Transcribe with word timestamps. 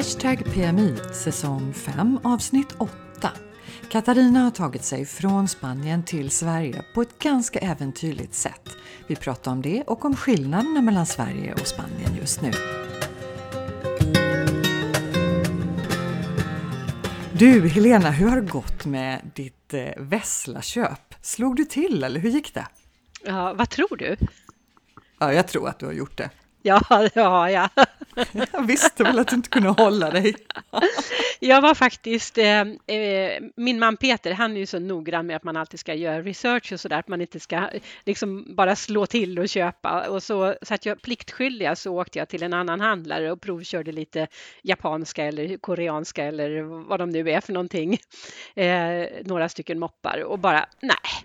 Hashtag 0.00 0.44
PMI 0.54 0.96
säsong 1.12 1.74
5 1.74 2.18
avsnitt 2.24 2.74
8. 2.78 3.30
Katarina 3.90 4.40
har 4.40 4.50
tagit 4.50 4.84
sig 4.84 5.06
från 5.06 5.48
Spanien 5.48 6.04
till 6.04 6.30
Sverige 6.30 6.84
på 6.94 7.02
ett 7.02 7.18
ganska 7.18 7.58
äventyrligt 7.58 8.34
sätt. 8.34 8.68
Vi 9.06 9.16
pratar 9.16 9.52
om 9.52 9.62
det 9.62 9.82
och 9.82 10.04
om 10.04 10.16
skillnaderna 10.16 10.80
mellan 10.82 11.06
Sverige 11.06 11.52
och 11.52 11.66
Spanien 11.66 12.16
just 12.20 12.42
nu. 12.42 12.52
Du 17.32 17.68
Helena, 17.68 18.10
hur 18.10 18.28
har 18.28 18.40
det 18.40 18.50
gått 18.50 18.84
med 18.84 19.30
ditt 19.34 19.74
eh, 19.74 19.88
Vessla-köp? 19.96 21.14
Slog 21.22 21.56
du 21.56 21.64
till 21.64 22.04
eller 22.04 22.20
hur 22.20 22.30
gick 22.30 22.54
det? 22.54 22.66
Ja, 23.24 23.54
vad 23.54 23.70
tror 23.70 23.96
du? 23.96 24.16
Ja, 25.18 25.32
jag 25.32 25.48
tror 25.48 25.68
att 25.68 25.78
du 25.78 25.86
har 25.86 25.92
gjort 25.92 26.16
det. 26.16 26.30
Ja, 26.62 27.08
det 27.14 27.20
har 27.20 27.48
jag. 27.48 27.68
Jag 28.52 28.66
visste 28.66 29.04
väl 29.04 29.18
att 29.18 29.28
du 29.28 29.36
inte 29.36 29.48
kunde 29.48 29.68
hålla 29.68 30.10
dig. 30.10 30.34
Jag 31.40 31.60
var 31.60 31.74
faktiskt, 31.74 32.38
eh, 32.38 32.60
eh, 32.96 33.42
min 33.56 33.78
man 33.78 33.96
Peter, 33.96 34.32
han 34.32 34.56
är 34.56 34.60
ju 34.60 34.66
så 34.66 34.78
noggrann 34.78 35.26
med 35.26 35.36
att 35.36 35.44
man 35.44 35.56
alltid 35.56 35.80
ska 35.80 35.94
göra 35.94 36.22
research 36.22 36.72
och 36.72 36.80
sådär, 36.80 36.98
att 36.98 37.08
man 37.08 37.20
inte 37.20 37.40
ska 37.40 37.68
liksom 38.04 38.54
bara 38.54 38.76
slå 38.76 39.06
till 39.06 39.38
och 39.38 39.48
köpa. 39.48 40.08
Och 40.08 40.22
så, 40.22 40.54
så 40.62 40.74
att 40.74 40.86
jag 40.86 41.02
pliktskyldiga 41.02 41.76
så 41.76 42.00
åkte 42.00 42.18
jag 42.18 42.28
till 42.28 42.42
en 42.42 42.54
annan 42.54 42.80
handlare 42.80 43.32
och 43.32 43.40
provkörde 43.40 43.92
lite 43.92 44.26
japanska 44.62 45.24
eller 45.24 45.56
koreanska 45.56 46.24
eller 46.24 46.62
vad 46.88 47.00
de 47.00 47.10
nu 47.10 47.30
är 47.30 47.40
för 47.40 47.52
någonting. 47.52 47.98
Eh, 48.54 49.06
några 49.24 49.48
stycken 49.48 49.78
moppar 49.78 50.24
och 50.24 50.38
bara 50.38 50.66
nej, 50.80 51.24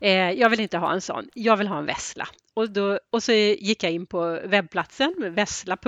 Eh, 0.00 0.30
jag 0.30 0.50
vill 0.50 0.60
inte 0.60 0.78
ha 0.78 0.92
en 0.92 1.00
sån, 1.00 1.28
jag 1.34 1.56
vill 1.56 1.68
ha 1.68 1.78
en 1.78 1.86
Vessla. 1.86 2.28
Och, 2.58 2.70
då, 2.70 2.98
och 3.10 3.22
så 3.22 3.32
gick 3.32 3.82
jag 3.82 3.92
in 3.92 4.06
på 4.06 4.40
webbplatsen, 4.44 5.14
vessla. 5.34 5.78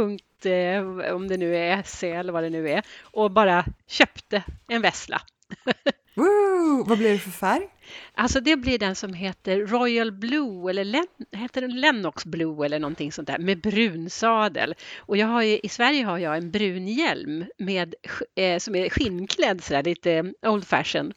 Eh, 0.44 1.14
om 1.14 1.28
det 1.28 1.36
nu 1.36 1.56
är 1.56 1.82
SE 1.82 2.10
eller 2.10 2.32
vad 2.32 2.42
det 2.42 2.50
nu 2.50 2.68
är, 2.68 2.82
och 3.02 3.30
bara 3.30 3.64
köpte 3.86 4.42
en 4.68 4.82
Vessla. 4.82 5.22
Woo, 6.14 6.84
vad 6.86 6.98
blir 6.98 7.12
det 7.12 7.18
för 7.18 7.30
färg? 7.30 7.68
Alltså 8.14 8.40
det 8.40 8.56
blir 8.56 8.78
den 8.78 8.94
som 8.94 9.14
heter 9.14 9.66
Royal 9.66 10.12
Blue 10.12 10.70
eller 10.70 10.84
Len, 10.84 11.06
heter 11.32 11.60
den 11.60 11.80
Lennox 11.80 12.24
Blue 12.24 12.66
eller 12.66 12.78
någonting 12.78 13.12
sånt 13.12 13.28
där 13.28 13.38
med 13.38 13.60
brun 13.60 14.10
sadel. 14.10 14.74
Och 14.98 15.16
jag 15.16 15.26
har 15.26 15.42
ju, 15.42 15.58
i 15.62 15.68
Sverige 15.68 16.04
har 16.04 16.18
jag 16.18 16.36
en 16.36 16.50
brun 16.50 16.88
hjälm 16.88 17.44
med, 17.58 17.94
eh, 18.36 18.58
som 18.58 18.74
är 18.74 18.90
skinnklädd 18.90 19.64
sådär 19.64 19.82
lite 19.82 20.32
old 20.42 20.66
fashion. 20.66 21.12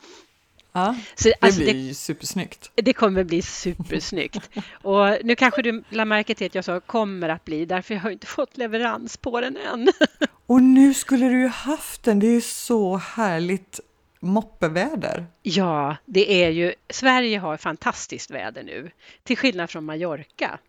Ja, 0.76 0.96
så, 1.16 1.28
det 1.28 1.36
alltså, 1.40 1.62
blir 1.62 1.88
det, 1.88 1.94
supersnyggt. 1.94 2.72
Det 2.76 2.94
kommer 2.94 3.24
bli 3.24 3.42
supersnyggt. 3.42 4.50
och 4.82 5.18
nu 5.24 5.36
kanske 5.36 5.62
du 5.62 5.84
lade 5.90 6.06
märke 6.06 6.36
till 6.36 6.48
att 6.48 6.56
jag 6.56 6.66
sa 6.66 6.80
kommer 6.80 7.30
att 7.30 7.46
bli, 7.46 7.66
därför 7.66 7.94
jag 7.94 8.02
har 8.02 8.10
inte 8.10 8.28
fått 8.28 8.58
leverans 8.58 9.18
på 9.18 9.42
den 9.42 9.58
än. 9.58 9.90
och 10.46 10.64
nu 10.64 10.94
skulle 10.94 11.30
du 11.30 11.42
ju 11.42 11.48
haft 11.48 12.04
den, 12.04 12.20
det 12.20 12.28
är 12.28 12.32
ju 12.32 12.42
så 12.42 12.98
härligt 12.98 13.80
moppeväder. 14.20 15.26
Ja, 15.42 15.96
det 16.06 16.44
är 16.44 16.50
ju, 16.50 16.74
Sverige 16.90 17.40
har 17.40 17.58
fantastiskt 17.58 18.32
väder 18.32 18.64
nu, 18.64 18.92
till 19.24 19.38
skillnad 19.38 19.70
från 19.70 19.86
Mallorca. 19.86 20.60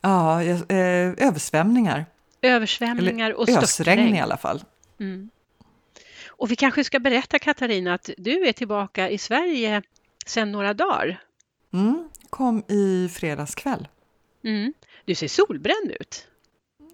Ja, 0.00 0.42
eh, 0.42 1.26
översvämningar. 1.28 2.06
Översvämningar 2.42 3.32
och 3.32 3.48
störtregn. 3.48 3.64
Ösregn 3.64 4.14
i 4.14 4.20
alla 4.20 4.36
fall. 4.36 4.64
Mm. 5.00 5.30
Och 6.36 6.50
vi 6.50 6.56
kanske 6.56 6.84
ska 6.84 6.98
berätta 6.98 7.38
Katarina 7.38 7.94
att 7.94 8.10
du 8.18 8.48
är 8.48 8.52
tillbaka 8.52 9.10
i 9.10 9.18
Sverige 9.18 9.82
sedan 10.26 10.52
några 10.52 10.74
dagar. 10.74 11.20
Mm, 11.72 12.08
kom 12.30 12.62
i 12.68 13.08
fredags 13.08 13.54
kväll. 13.54 13.88
Mm. 14.44 14.72
Du 15.04 15.14
ser 15.14 15.28
solbränd 15.28 15.90
ut. 16.00 16.26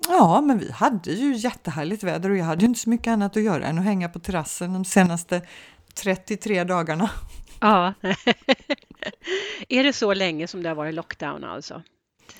Ja, 0.08 0.40
men 0.40 0.58
vi 0.58 0.70
hade 0.72 1.10
ju 1.10 1.34
jättehärligt 1.34 2.02
väder 2.02 2.30
och 2.30 2.36
jag 2.36 2.44
hade 2.44 2.64
inte 2.64 2.80
så 2.80 2.90
mycket 2.90 3.08
annat 3.08 3.36
att 3.36 3.42
göra 3.42 3.66
än 3.66 3.78
att 3.78 3.84
hänga 3.84 4.08
på 4.08 4.18
terrassen 4.18 4.72
de 4.72 4.84
senaste 4.84 5.42
33 5.94 6.64
dagarna. 6.64 7.10
Ja, 7.60 7.94
är 9.68 9.84
det 9.84 9.92
så 9.92 10.14
länge 10.14 10.46
som 10.46 10.62
det 10.62 10.68
har 10.68 10.76
varit 10.76 10.94
lockdown 10.94 11.44
alltså? 11.44 11.82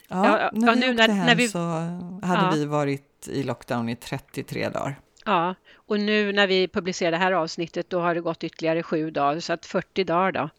Ja, 0.09 0.41
ja 0.41 0.51
när 0.53 0.75
vi 0.75 0.81
nu, 0.81 0.91
åkte 0.91 1.07
när, 1.07 1.15
hem 1.15 1.27
när 1.27 1.35
vi... 1.35 1.49
så 1.49 1.59
hade 2.27 2.43
ja. 2.43 2.51
vi 2.55 2.65
varit 2.65 3.29
i 3.29 3.43
lockdown 3.43 3.89
i 3.89 3.97
33 3.97 4.69
dagar. 4.69 5.01
Ja, 5.31 5.55
och 5.75 6.01
nu 6.01 6.33
när 6.33 6.47
vi 6.47 6.69
publicerar 6.69 7.11
det 7.11 7.17
här 7.17 7.33
avsnittet 7.33 7.91
då 7.91 8.01
har 8.01 8.15
det 8.15 8.21
gått 8.21 8.45
ytterligare 8.45 8.83
sju 8.83 9.11
dagar, 9.11 9.41
så 9.41 9.53
att 9.53 9.67
40 9.67 10.05
dagar 10.05 10.33
då. 10.33 10.51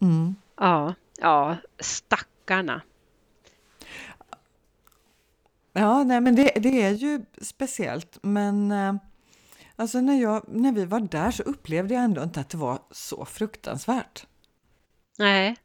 Mm. 0.00 0.34
Ja, 0.56 0.94
ja, 1.20 1.56
stackarna. 1.78 2.82
Ja, 5.72 6.04
nej, 6.04 6.20
men 6.20 6.36
det, 6.36 6.52
det 6.56 6.82
är 6.82 6.90
ju 6.90 7.20
speciellt, 7.40 8.18
men 8.22 8.72
eh, 8.72 8.94
alltså 9.76 10.00
när, 10.00 10.22
jag, 10.22 10.44
när 10.48 10.72
vi 10.72 10.84
var 10.84 11.00
där 11.00 11.30
så 11.30 11.42
upplevde 11.42 11.94
jag 11.94 12.04
ändå 12.04 12.22
inte 12.22 12.40
att 12.40 12.50
det 12.50 12.58
var 12.58 12.78
så 12.90 13.24
fruktansvärt. 13.24 14.26
Nej, 15.18 15.56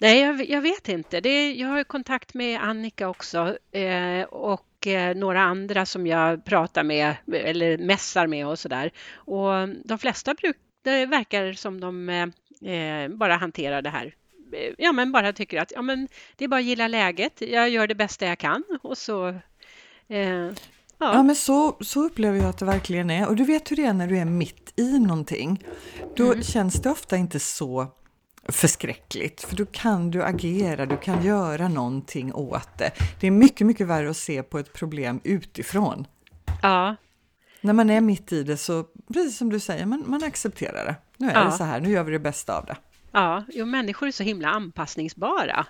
Nej, 0.00 0.20
jag, 0.20 0.50
jag, 0.50 0.60
vet 0.60 0.88
inte. 0.88 1.20
Det, 1.20 1.52
jag 1.52 1.68
har 1.68 1.84
kontakt 1.84 2.34
med 2.34 2.62
Annika 2.62 3.08
också 3.08 3.58
eh, 3.72 4.22
och 4.22 4.73
Eh, 4.86 5.14
några 5.14 5.40
andra 5.42 5.86
som 5.86 6.06
jag 6.06 6.44
pratar 6.44 6.84
med 6.84 7.14
eller 7.32 7.78
mässar 7.78 8.26
med 8.26 8.46
och 8.46 8.58
sådär. 8.58 8.90
Och 9.14 9.68
de 9.84 9.98
flesta 9.98 10.34
bruk, 10.34 10.56
det 10.82 11.06
verkar 11.06 11.52
som 11.52 11.80
de 11.80 12.08
eh, 12.08 13.08
bara 13.08 13.36
hanterar 13.36 13.82
det 13.82 13.90
här 13.90 14.14
ja, 14.78 14.92
men 14.92 15.12
bara 15.12 15.32
tycker 15.32 15.60
att 15.60 15.72
ja, 15.74 15.82
men 15.82 16.08
det 16.36 16.44
är 16.44 16.48
bara 16.48 16.60
att 16.60 16.66
gilla 16.66 16.88
läget. 16.88 17.40
Jag 17.40 17.68
gör 17.68 17.86
det 17.86 17.94
bästa 17.94 18.26
jag 18.26 18.38
kan 18.38 18.64
och 18.82 18.98
så. 18.98 19.28
Eh, 20.08 20.18
ja. 20.18 20.52
ja, 20.98 21.22
men 21.22 21.36
så, 21.36 21.76
så 21.80 22.04
upplever 22.04 22.38
jag 22.38 22.46
att 22.46 22.58
det 22.58 22.64
verkligen 22.64 23.10
är. 23.10 23.28
Och 23.28 23.36
du 23.36 23.44
vet 23.44 23.70
hur 23.70 23.76
det 23.76 23.84
är 23.84 23.92
när 23.92 24.06
du 24.06 24.18
är 24.18 24.24
mitt 24.24 24.72
i 24.76 24.98
någonting. 24.98 25.64
Då 26.16 26.32
mm. 26.32 26.42
känns 26.42 26.82
det 26.82 26.90
ofta 26.90 27.16
inte 27.16 27.40
så 27.40 27.86
förskräckligt, 28.48 29.42
för 29.42 29.56
då 29.56 29.66
kan 29.66 30.10
du 30.10 30.22
agera, 30.22 30.86
du 30.86 30.96
kan 30.96 31.24
göra 31.24 31.68
någonting 31.68 32.34
åt 32.34 32.78
det. 32.78 32.92
Det 33.20 33.26
är 33.26 33.30
mycket, 33.30 33.66
mycket 33.66 33.86
värre 33.86 34.10
att 34.10 34.16
se 34.16 34.42
på 34.42 34.58
ett 34.58 34.72
problem 34.72 35.20
utifrån. 35.24 36.06
Ja. 36.62 36.96
När 37.60 37.72
man 37.72 37.90
är 37.90 38.00
mitt 38.00 38.32
i 38.32 38.42
det 38.42 38.56
så, 38.56 38.84
precis 39.12 39.38
som 39.38 39.50
du 39.50 39.60
säger, 39.60 39.86
man, 39.86 40.04
man 40.06 40.24
accepterar 40.24 40.84
det. 40.84 40.96
Nu 41.16 41.30
är 41.30 41.34
ja. 41.34 41.44
det 41.44 41.52
så 41.52 41.64
här, 41.64 41.80
nu 41.80 41.90
gör 41.90 42.04
vi 42.04 42.12
det 42.12 42.18
bästa 42.18 42.58
av 42.58 42.66
det. 42.66 42.76
Ja, 43.12 43.44
jo, 43.48 43.66
människor 43.66 44.08
är 44.08 44.12
så 44.12 44.22
himla 44.22 44.48
anpassningsbara. 44.48 45.66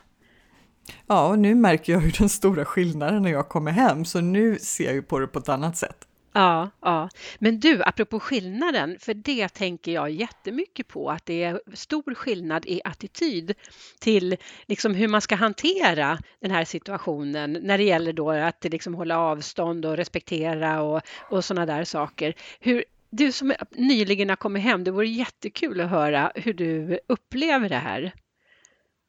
Ja, 1.07 1.29
och 1.29 1.39
nu 1.39 1.55
märker 1.55 1.93
jag 1.93 2.03
ju 2.03 2.11
den 2.11 2.29
stora 2.29 2.65
skillnaden 2.65 3.23
när 3.23 3.31
jag 3.31 3.49
kommer 3.49 3.71
hem, 3.71 4.05
så 4.05 4.21
nu 4.21 4.59
ser 4.59 4.85
jag 4.85 4.95
ju 4.95 5.03
på 5.03 5.19
det 5.19 5.27
på 5.27 5.39
ett 5.39 5.49
annat 5.49 5.77
sätt. 5.77 6.09
Ja, 6.37 6.71
ja. 6.81 7.09
Men 7.39 7.61
du, 7.61 7.83
apropå 7.83 8.21
skillnaden, 8.21 8.97
för 9.01 9.15
det 9.15 9.49
tänker 9.49 9.93
jag 9.93 10.11
jättemycket 10.11 10.89
på, 10.89 11.11
att 11.11 11.27
det 11.27 11.45
är 11.45 11.61
stor 11.75 12.15
skillnad 12.15 12.67
i 12.67 12.81
attityd 12.85 13.55
till 14.01 14.37
liksom 14.67 14.95
hur 14.95 15.09
man 15.09 15.21
ska 15.21 15.35
hantera 15.35 16.19
den 16.41 16.51
här 16.51 16.65
situationen 16.65 17.59
när 17.63 17.79
det 17.79 17.85
gäller 17.85 18.13
då 18.13 18.31
att 18.31 18.65
liksom 18.65 18.95
hålla 18.95 19.19
avstånd 19.19 19.87
och 19.87 19.97
respektera 19.97 20.83
och, 20.83 21.01
och 21.31 21.45
sådana 21.45 21.67
där 21.67 21.85
saker. 21.85 22.35
Hur, 22.61 22.85
du 23.11 23.33
som 23.33 23.55
nyligen 23.71 24.29
har 24.29 24.37
kommit 24.37 24.63
hem, 24.63 24.85
det 24.85 24.91
vore 24.91 25.09
jättekul 25.09 25.81
att 25.81 25.91
höra 25.91 26.33
hur 26.35 26.55
du 26.55 26.99
upplever 27.07 27.69
det 27.69 27.77
här. 27.77 28.13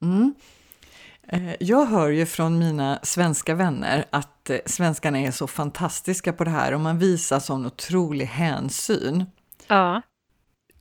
Mm. 0.01 0.33
Eh, 1.27 1.55
jag 1.59 1.85
hör 1.85 2.09
ju 2.09 2.25
från 2.25 2.59
mina 2.59 2.99
svenska 3.03 3.55
vänner 3.55 4.05
att 4.09 4.49
eh, 4.49 4.57
svenskarna 4.65 5.19
är 5.19 5.31
så 5.31 5.47
fantastiska 5.47 6.33
på 6.33 6.43
det 6.43 6.49
här 6.49 6.73
och 6.73 6.79
man 6.79 6.99
visar 6.99 7.39
sån 7.39 7.65
otrolig 7.65 8.25
hänsyn. 8.25 9.25
Ja. 9.67 10.01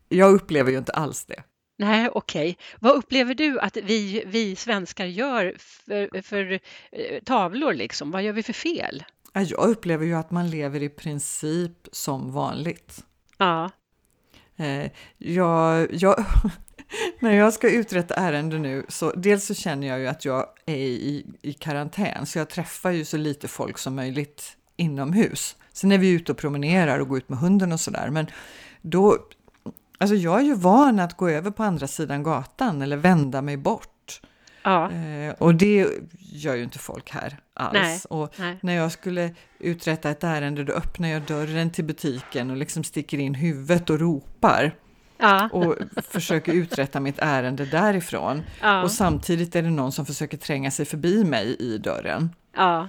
Jag 0.08 0.32
upplever 0.32 0.70
ju 0.70 0.78
inte 0.78 0.92
alls 0.92 1.24
det. 1.24 1.42
Nej, 1.78 2.08
okej. 2.12 2.50
Okay. 2.50 2.64
Vad 2.80 2.96
upplever 2.96 3.34
du 3.34 3.60
att 3.60 3.76
vi, 3.76 4.24
vi 4.26 4.56
svenskar 4.56 5.06
gör 5.06 5.54
för, 5.58 6.22
för 6.22 6.52
eh, 6.92 7.22
tavlor 7.24 7.74
liksom? 7.74 8.10
Vad 8.10 8.22
gör 8.22 8.32
vi 8.32 8.42
för 8.42 8.52
fel? 8.52 9.04
Jag 9.32 9.68
upplever 9.68 10.06
ju 10.06 10.14
att 10.14 10.30
man 10.30 10.50
lever 10.50 10.82
i 10.82 10.88
princip 10.88 11.88
som 11.92 12.32
vanligt. 12.32 13.04
Ja. 13.38 13.70
Jag, 15.18 15.94
jag, 15.94 16.24
När 17.18 17.32
jag 17.32 17.52
ska 17.52 17.70
uträtta 17.70 18.14
ärende 18.14 18.58
nu, 18.58 18.86
så 18.88 19.10
dels 19.10 19.46
så 19.46 19.54
känner 19.54 19.86
jag 19.86 20.00
ju 20.00 20.06
att 20.06 20.24
jag 20.24 20.46
är 20.66 20.76
i, 20.76 21.26
i 21.42 21.52
karantän, 21.52 22.26
så 22.26 22.38
jag 22.38 22.48
träffar 22.48 22.90
ju 22.90 23.04
så 23.04 23.16
lite 23.16 23.48
folk 23.48 23.78
som 23.78 23.94
möjligt 23.94 24.56
inomhus. 24.76 25.56
Sen 25.72 25.92
är 25.92 25.98
vi 25.98 26.10
ute 26.10 26.32
och 26.32 26.38
promenerar 26.38 26.98
och 26.98 27.08
går 27.08 27.18
ut 27.18 27.28
med 27.28 27.38
hunden 27.38 27.72
och 27.72 27.80
sådär, 27.80 28.10
men 28.10 28.26
då... 28.82 29.18
Alltså 29.98 30.16
jag 30.16 30.40
är 30.40 30.44
ju 30.44 30.54
van 30.54 31.00
att 31.00 31.16
gå 31.16 31.28
över 31.28 31.50
på 31.50 31.62
andra 31.62 31.86
sidan 31.86 32.22
gatan 32.22 32.82
eller 32.82 32.96
vända 32.96 33.42
mig 33.42 33.56
bort. 33.56 34.20
Ja. 34.62 34.90
Eh, 34.90 35.34
och 35.38 35.54
det 35.54 35.88
gör 36.18 36.54
ju 36.54 36.62
inte 36.62 36.78
folk 36.78 37.10
här 37.10 37.38
alls. 37.54 37.72
Nej, 37.72 38.00
och 38.08 38.34
nej. 38.36 38.58
när 38.62 38.74
jag 38.74 38.92
skulle 38.92 39.34
uträtta 39.58 40.10
ett 40.10 40.24
ärende, 40.24 40.64
då 40.64 40.72
öppnar 40.72 41.08
jag 41.08 41.22
dörren 41.22 41.70
till 41.70 41.84
butiken 41.84 42.50
och 42.50 42.56
liksom 42.56 42.84
sticker 42.84 43.18
in 43.18 43.34
huvudet 43.34 43.90
och 43.90 44.00
ropar 44.00 44.74
ja. 45.24 45.48
och 45.52 45.76
försöker 46.10 46.52
uträtta 46.52 47.00
mitt 47.00 47.18
ärende 47.18 47.64
därifrån. 47.64 48.42
Ja. 48.60 48.82
Och 48.82 48.90
samtidigt 48.90 49.56
är 49.56 49.62
det 49.62 49.70
någon 49.70 49.92
som 49.92 50.06
försöker 50.06 50.36
tränga 50.36 50.70
sig 50.70 50.86
förbi 50.86 51.24
mig 51.24 51.56
i 51.58 51.78
dörren. 51.78 52.30
Ja. 52.56 52.88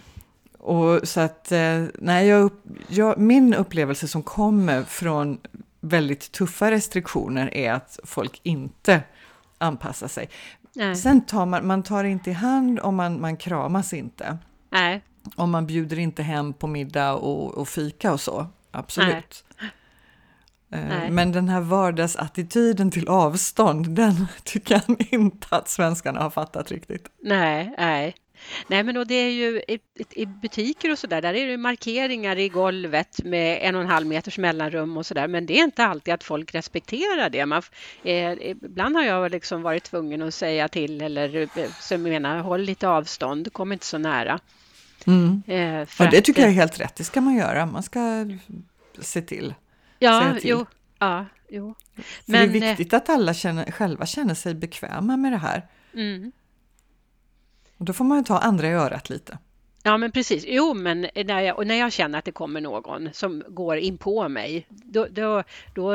Och 0.60 1.08
så 1.08 1.22
att, 1.22 1.52
eh, 1.52 1.84
nej, 2.00 2.28
jag, 2.28 2.52
jag, 2.88 3.18
min 3.18 3.54
upplevelse 3.54 4.08
som 4.08 4.24
kommer 4.24 4.84
från 4.84 5.40
väldigt 5.82 6.32
tuffa 6.32 6.72
restriktioner 6.72 7.54
är 7.54 7.74
att 7.74 8.00
folk 8.04 8.40
inte 8.44 9.02
anpassar 9.58 10.08
sig. 10.08 10.30
Nej. 10.74 10.96
Sen 10.96 11.26
tar 11.26 11.46
man, 11.46 11.68
man 11.68 11.84
tar 11.84 12.04
inte 12.04 12.30
i 12.30 12.34
hand 12.34 12.80
och 12.80 12.94
man, 12.94 13.22
man 13.22 13.38
kramas 13.38 13.94
inte. 13.94 14.38
Nej. 14.70 15.02
Och 15.36 15.50
man 15.50 15.68
bjuder 15.68 16.00
inte 16.00 16.24
hem 16.24 16.54
på 16.54 16.68
middag 16.68 17.14
och, 17.14 17.54
och 17.54 17.68
fika 17.68 18.14
och 18.14 18.22
så, 18.22 18.48
absolut. 18.72 19.46
Eh, 19.60 19.66
nej. 20.68 21.12
Men 21.12 21.32
den 21.32 21.50
här 21.50 21.62
vardagsattityden 21.62 22.92
till 22.92 23.08
avstånd, 23.08 23.90
den 23.90 24.28
tycker 24.44 24.82
jag 24.88 25.08
inte 25.10 25.48
att 25.50 25.70
svenskarna 25.70 26.20
har 26.20 26.30
fattat 26.30 26.72
riktigt. 26.72 27.10
Nej, 27.22 27.74
nej. 27.78 28.16
Nej, 28.68 28.84
men 28.84 28.98
och 28.98 29.08
det 29.08 29.16
är 29.16 29.30
ju 29.30 29.62
i, 29.68 29.80
i 30.10 30.26
butiker 30.26 30.92
och 30.92 31.00
så 31.00 31.08
där, 31.08 31.24
är 31.24 31.48
det 31.48 31.58
markeringar 31.58 32.38
i 32.38 32.50
golvet 32.50 33.24
med 33.24 33.60
en 33.62 33.76
och 33.76 33.82
en 33.82 33.88
halv 33.88 34.08
meters 34.08 34.38
mellanrum 34.38 34.98
och 34.98 35.06
så 35.06 35.14
där, 35.14 35.28
men 35.28 35.46
det 35.46 35.60
är 35.60 35.64
inte 35.64 35.86
alltid 35.86 36.14
att 36.14 36.24
folk 36.24 36.56
respekterar 36.56 37.30
det. 37.30 37.46
Man, 37.46 37.62
eh, 38.04 38.32
ibland 38.32 38.96
har 38.96 39.04
jag 39.04 39.32
liksom 39.32 39.62
varit 39.62 39.84
tvungen 39.84 40.22
att 40.22 40.34
säga 40.34 40.68
till 40.68 41.02
eller 41.02 41.36
eh, 41.36 41.70
som 41.80 42.04
menar, 42.04 42.40
håll 42.40 42.62
lite 42.62 42.88
avstånd, 42.88 43.54
kom 43.54 43.72
inte 43.72 43.86
så 43.86 43.98
nära. 43.98 44.40
Mm. 45.08 45.44
Eh, 45.48 45.88
ja, 46.00 46.10
det 46.12 46.22
tycker 46.22 46.42
jag 46.42 46.52
är 46.52 46.56
helt 46.56 46.80
rätt, 46.80 46.96
det 46.96 47.04
ska 47.04 47.22
man 47.22 47.36
göra, 47.36 47.66
man 47.66 47.84
ska 47.84 48.00
se 49.00 49.22
till. 49.22 49.54
Ja, 50.06 50.36
jo. 50.44 50.66
Ja, 51.00 51.26
jo. 51.50 51.76
För 51.96 52.32
men, 52.32 52.52
det 52.52 52.58
är 52.58 52.70
viktigt 52.70 52.94
att 52.94 53.10
alla 53.10 53.34
känner, 53.34 53.72
själva 53.72 54.06
känner 54.06 54.34
sig 54.34 54.54
bekväma 54.54 55.18
med 55.18 55.32
det 55.32 55.38
här. 55.38 55.68
Mm. 55.94 56.32
Och 57.78 57.86
då 57.86 57.94
får 57.94 58.06
man 58.06 58.18
ju 58.18 58.24
ta 58.24 58.38
andra 58.38 58.68
i 58.68 58.74
örat 58.74 59.10
lite. 59.10 59.38
Ja, 59.88 59.98
men 59.98 60.12
precis. 60.12 60.46
Jo, 60.48 60.74
men 60.74 61.08
när 61.26 61.42
jag, 61.42 61.58
och 61.58 61.68
när 61.68 61.76
jag 61.76 61.94
känner 61.94 62.20
att 62.20 62.26
det 62.26 62.32
kommer 62.32 62.62
någon 62.62 63.10
som 63.14 63.44
går 63.48 63.78
in 63.78 63.98
på 63.98 64.30
mig, 64.30 64.66
då, 64.70 65.08
då, 65.12 65.44
då 65.74 65.94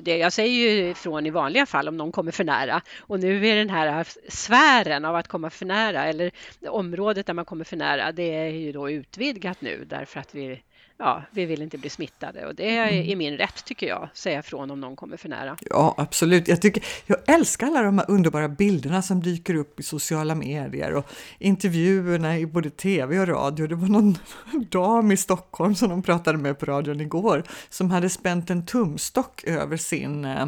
det, 0.00 0.16
jag 0.16 0.32
säger 0.32 0.70
ju 0.70 0.90
ifrån 0.90 1.26
i 1.26 1.30
vanliga 1.30 1.66
fall 1.66 1.88
om 1.88 1.96
någon 1.96 2.12
kommer 2.12 2.32
för 2.32 2.44
nära. 2.44 2.82
Och 2.98 3.20
nu 3.20 3.48
är 3.48 3.56
den 3.56 3.70
här 3.70 4.06
sfären 4.28 5.04
av 5.04 5.16
att 5.16 5.28
komma 5.28 5.50
för 5.50 5.66
nära, 5.66 6.04
eller 6.04 6.30
området 6.68 7.26
där 7.26 7.34
man 7.34 7.44
kommer 7.44 7.64
för 7.64 7.76
nära, 7.76 8.12
det 8.12 8.34
är 8.34 8.48
ju 8.48 8.72
då 8.72 8.90
utvidgat 8.90 9.60
nu 9.60 9.84
därför 9.84 10.20
att 10.20 10.34
vi 10.34 10.62
ja, 10.98 11.22
vi 11.30 11.46
vill 11.46 11.62
inte 11.62 11.78
bli 11.78 11.90
smittade 11.90 12.46
och 12.46 12.54
det 12.54 12.76
är 12.76 12.92
mm. 12.92 13.18
min 13.18 13.36
rätt 13.36 13.64
tycker 13.64 13.86
jag, 13.86 14.08
säga 14.14 14.42
från 14.42 14.70
om 14.70 14.80
någon 14.80 14.96
kommer 14.96 15.16
för 15.16 15.28
nära. 15.28 15.56
Ja, 15.60 15.94
absolut. 15.98 16.48
Jag, 16.48 16.62
tycker, 16.62 16.84
jag 17.06 17.18
älskar 17.26 17.66
alla 17.66 17.82
de 17.82 17.98
här 17.98 18.10
underbara 18.10 18.48
bilderna 18.48 19.02
som 19.02 19.22
dyker 19.22 19.54
upp 19.54 19.80
i 19.80 19.82
sociala 19.82 20.34
medier 20.34 20.94
och 20.94 21.06
intervjuerna 21.38 22.38
i 22.38 22.46
både 22.46 22.70
tv 22.70 23.20
och 23.20 23.28
radio. 23.28 23.66
Det 23.66 23.74
var 23.74 23.88
någon 23.88 24.18
dam 24.70 25.12
i 25.12 25.16
Stockholm 25.16 25.74
som 25.74 25.88
de 25.88 26.02
pratade 26.02 26.38
med 26.38 26.58
på 26.58 26.66
radion 26.66 27.00
igår 27.00 27.44
som 27.68 27.90
hade 27.90 28.10
spänt 28.10 28.50
en 28.50 28.66
tumstock 28.66 29.44
över 29.44 29.76
sin 29.76 30.24
eh, 30.24 30.46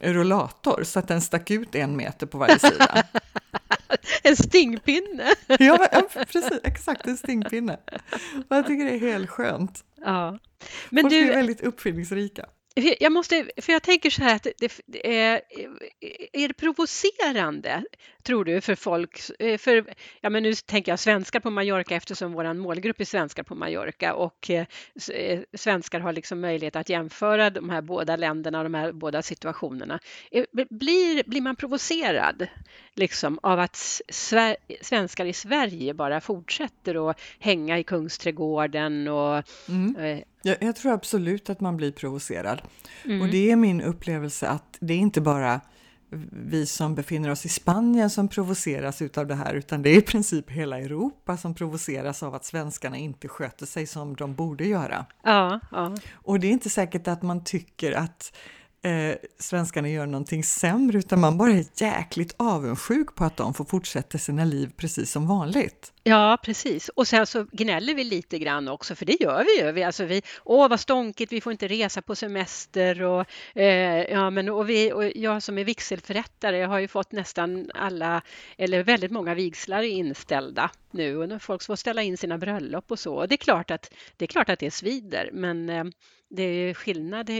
rullator 0.00 0.82
så 0.84 0.98
att 0.98 1.08
den 1.08 1.20
stack 1.20 1.50
ut 1.50 1.74
en 1.74 1.96
meter 1.96 2.26
på 2.26 2.38
varje 2.38 2.58
sida. 2.58 3.02
en 4.22 4.36
stingpinne! 4.36 5.34
ja, 5.58 5.88
precis, 6.32 6.60
exakt 6.64 7.06
en 7.06 7.16
stingpinne. 7.16 7.78
Och 8.48 8.56
jag 8.56 8.66
tycker 8.66 8.84
det 8.84 8.94
är 8.94 9.12
helt 9.12 9.30
skönt. 9.30 9.84
Ja. 9.96 10.38
Men 10.90 11.04
Folk 11.04 11.14
du, 11.14 11.30
är 11.30 11.36
väldigt 11.36 11.60
uppfinningsrika. 11.60 12.46
Jag 12.78 13.12
måste, 13.12 13.50
för 13.56 13.72
jag 13.72 13.82
tänker 13.82 14.10
så 14.10 14.22
här 14.22 14.36
att 14.36 14.46
det, 14.58 14.80
det 14.86 15.18
är, 15.18 15.40
är 16.32 16.48
det 16.48 16.54
provocerande, 16.54 17.84
tror 18.22 18.44
du, 18.44 18.60
för 18.60 18.74
folk, 18.74 19.20
eh, 19.38 19.58
för, 19.58 19.94
ja 20.20 20.30
men 20.30 20.42
nu 20.42 20.54
tänker 20.54 20.92
jag 20.92 20.98
svenskar 20.98 21.40
på 21.40 21.50
Mallorca 21.50 21.94
eftersom 21.94 22.32
vår 22.32 22.54
målgrupp 22.54 23.00
är 23.00 23.04
svenskar 23.04 23.42
på 23.42 23.54
Mallorca 23.54 24.14
och 24.14 24.50
eh, 24.50 24.66
eh, 25.12 25.40
svenskar 25.54 26.00
har 26.00 26.12
liksom 26.12 26.40
möjlighet 26.40 26.76
att 26.76 26.88
jämföra 26.88 27.50
de 27.50 27.70
här 27.70 27.82
båda 27.82 28.16
länderna, 28.16 28.62
de 28.62 28.74
här 28.74 28.92
båda 28.92 29.22
situationerna. 29.22 29.98
Blir, 30.70 31.30
blir 31.30 31.40
man 31.40 31.56
provocerad 31.56 32.46
liksom 32.94 33.38
av 33.42 33.60
att 33.60 33.76
Sver 34.08 34.56
svenskar 34.82 35.24
i 35.24 35.32
Sverige 35.32 35.94
bara 35.94 36.20
fortsätter 36.20 37.10
att 37.10 37.20
hänga 37.38 37.78
i 37.78 37.84
Kungsträdgården 37.84 39.08
och 39.08 39.42
mm. 39.68 40.22
Jag, 40.46 40.56
jag, 40.60 40.76
tror 40.76 40.92
absolut 40.92 41.50
att 41.50 41.60
man 41.60 41.76
blir 41.76 41.92
provocerad. 41.92 42.62
Mm. 43.04 43.20
Och 43.20 43.28
det 43.28 43.50
är 43.50 43.56
min 43.56 43.80
upplevelse 43.80 44.48
att 44.48 44.76
det 44.80 44.94
är 44.94 44.98
inte 44.98 45.20
bara 45.20 45.60
vi 46.30 46.66
som 46.66 46.94
befinner 46.94 47.30
oss 47.30 47.46
i 47.46 47.48
Spanien 47.48 48.10
som 48.10 48.28
provoceras 48.28 49.02
utav 49.02 49.26
det 49.26 49.34
här, 49.34 49.54
utan 49.54 49.82
det 49.82 49.90
är 49.90 49.98
i 49.98 50.02
princip 50.02 50.50
hela 50.50 50.78
Europa 50.78 51.36
som 51.36 51.54
provoceras 51.54 52.22
av 52.22 52.34
att 52.34 52.44
svenskarna 52.44 52.96
inte 52.96 53.28
sköter 53.28 53.66
sig 53.66 53.86
som 53.86 54.16
de 54.16 54.34
borde 54.34 54.64
göra. 54.64 55.06
Ja, 55.22 55.60
ja. 55.70 55.96
Och 56.12 56.40
det 56.40 56.46
är 56.46 56.52
inte 56.52 56.70
säkert 56.70 57.08
att 57.08 57.22
man 57.22 57.44
tycker 57.44 57.92
att 57.92 58.36
eh, 58.82 59.16
svenskarna 59.38 59.88
gör 59.88 60.06
någonting 60.06 60.44
sämre, 60.44 60.98
utan 60.98 61.20
man 61.20 61.38
bara 61.38 61.50
är 61.50 61.64
jäkligt 61.76 62.34
avundsjuk 62.36 63.14
på 63.14 63.24
att 63.24 63.36
de 63.36 63.54
får 63.54 63.64
fortsätta 63.64 64.18
sina 64.18 64.44
liv 64.44 64.70
precis 64.76 65.10
som 65.10 65.26
vanligt. 65.26 65.92
Ja, 66.02 66.38
precis. 66.42 66.88
Och 66.88 67.08
sen 67.08 67.26
så 67.26 67.46
gnäller 67.52 67.94
vi 67.94 68.04
lite 68.04 68.38
grann 68.38 68.68
också, 68.68 68.94
för 68.94 69.06
det 69.06 69.20
gör 69.20 69.44
vi 69.44 69.64
ju. 69.64 69.72
Vi, 69.72 69.82
alltså 69.82 70.04
vi, 70.04 70.22
åh, 70.44 70.68
vad 70.68 70.80
stånkigt, 70.80 71.32
vi 71.32 71.40
får 71.40 71.52
inte 71.52 71.68
resa 71.68 72.02
på 72.02 72.14
semester 72.14 73.02
och, 73.02 73.26
eh, 73.54 74.02
ja, 74.10 74.30
men, 74.30 74.48
och, 74.48 74.68
vi, 74.68 74.92
och 74.92 75.04
jag 75.14 75.42
som 75.42 75.58
är 75.58 75.64
vigselförrättare 75.64 76.58
jag 76.58 76.68
har 76.68 76.78
ju 76.78 76.88
fått 76.88 77.12
nästan 77.12 77.70
alla, 77.74 78.22
eller 78.58 78.82
väldigt 78.82 79.10
många 79.10 79.34
vigslar 79.34 79.82
inställda 79.82 80.70
nu 80.90 81.16
och 81.16 81.42
folk 81.42 81.62
får 81.62 81.76
ställa 81.76 82.02
in 82.02 82.16
sina 82.16 82.38
bröllop 82.38 82.90
och 82.90 82.98
så. 82.98 83.14
Och 83.14 83.28
det 83.28 83.34
är 83.34 83.36
klart 83.36 83.70
att 83.70 83.94
det, 84.16 84.24
är 84.24 84.26
klart 84.26 84.48
att 84.48 84.58
det 84.58 84.70
svider, 84.70 85.30
men 85.32 85.70
eh, 85.70 85.84
det 86.30 86.42
är 86.42 86.74
skillnad, 86.74 87.30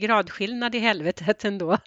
gradskillnad 0.00 0.74
i 0.74 0.78
helvetet 0.78 1.44
ändå. 1.44 1.78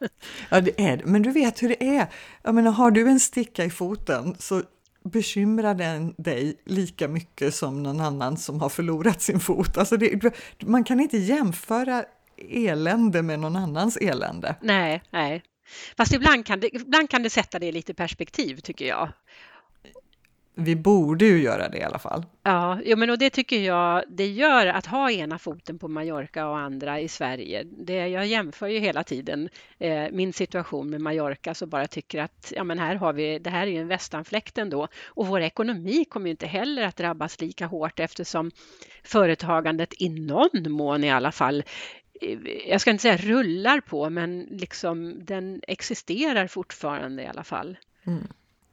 Ja, 0.50 0.62
det 0.62 0.82
är. 0.82 1.02
Men 1.06 1.22
du 1.22 1.32
vet 1.32 1.64
hur 1.64 1.70
det 1.70 1.84
är. 1.84 2.08
Jag 2.44 2.56
menar, 2.56 2.72
har 2.72 2.92
du 2.92 3.10
en 3.10 3.20
sticka 3.20 3.66
i 3.66 3.70
foten 3.70 4.36
så 4.40 4.62
bekymrar 5.04 5.76
den 5.76 6.14
dig 6.18 6.62
lika 6.66 7.08
mycket 7.08 7.56
som 7.56 7.84
någon 7.84 8.00
annan 8.00 8.38
som 8.38 8.62
har 8.62 8.70
förlorat 8.70 9.22
sin 9.22 9.40
fot. 9.40 9.78
Alltså 9.78 9.98
det, 9.98 10.34
man 10.64 10.84
kan 10.84 11.00
inte 11.00 11.18
jämföra 11.18 12.04
elände 12.50 13.22
med 13.22 13.40
någon 13.40 13.56
annans 13.56 13.98
elände. 13.98 14.56
Nej, 14.62 15.04
nej. 15.10 15.44
Fast 15.98 16.14
ibland 16.14 16.46
kan 16.46 16.60
det, 16.60 16.76
ibland 16.76 17.10
kan 17.10 17.24
det 17.24 17.30
sätta 17.30 17.60
det 17.60 17.66
i 17.66 17.72
lite 17.72 17.94
perspektiv 17.94 18.56
tycker 18.56 18.86
jag. 18.86 19.10
Vi 20.60 20.76
borde 20.76 21.26
ju 21.26 21.42
göra 21.42 21.70
det 21.70 21.78
i 21.78 21.84
alla 21.84 22.00
fall. 22.00 22.26
Ja, 22.44 22.80
jo, 22.86 22.98
men 22.98 23.10
och 23.10 23.18
det 23.18 23.30
tycker 23.30 23.60
jag 23.60 24.04
det 24.08 24.28
gör 24.28 24.68
att 24.68 24.86
ha 24.86 25.12
ena 25.12 25.40
foten 25.40 25.80
på 25.80 25.88
Mallorca 25.88 26.48
och 26.48 26.58
andra 26.58 27.00
i 27.00 27.08
Sverige. 27.08 27.64
Det, 27.64 28.08
jag 28.08 28.26
jämför 28.26 28.68
ju 28.68 28.80
hela 28.80 29.04
tiden 29.04 29.50
eh, 29.78 30.06
min 30.12 30.34
situation 30.34 30.90
med 30.90 31.02
Mallorca 31.02 31.54
så 31.54 31.66
bara 31.66 31.88
tycker 31.88 32.22
att 32.22 32.54
ja, 32.56 32.64
men 32.64 32.80
här 32.80 32.96
har 32.96 33.14
vi, 33.14 33.40
det 33.40 33.50
här 33.50 33.68
är 33.68 33.72
ju 33.72 33.78
en 33.78 33.88
västanfläkt 33.88 34.58
ändå 34.58 34.88
och 35.06 35.28
vår 35.28 35.42
ekonomi 35.42 36.06
kommer 36.06 36.26
ju 36.26 36.32
inte 36.32 36.48
heller 36.48 36.84
att 36.84 36.96
drabbas 36.96 37.42
lika 37.42 37.66
hårt 37.66 38.00
eftersom 38.00 38.52
företagandet 39.04 39.94
i 40.02 40.10
någon 40.10 40.72
mån 40.72 41.04
i 41.04 41.12
alla 41.12 41.32
fall 41.32 41.64
eh, 42.22 42.40
jag 42.68 42.82
ska 42.82 42.92
inte 42.92 43.02
säga 43.02 43.18
rullar 43.18 43.80
på, 43.80 44.10
men 44.10 44.42
liksom 44.42 45.26
den 45.26 45.62
existerar 45.68 46.48
fortfarande 46.48 47.24
i 47.24 47.28
alla 47.28 47.44
fall. 47.44 47.78
Mm 48.06 48.28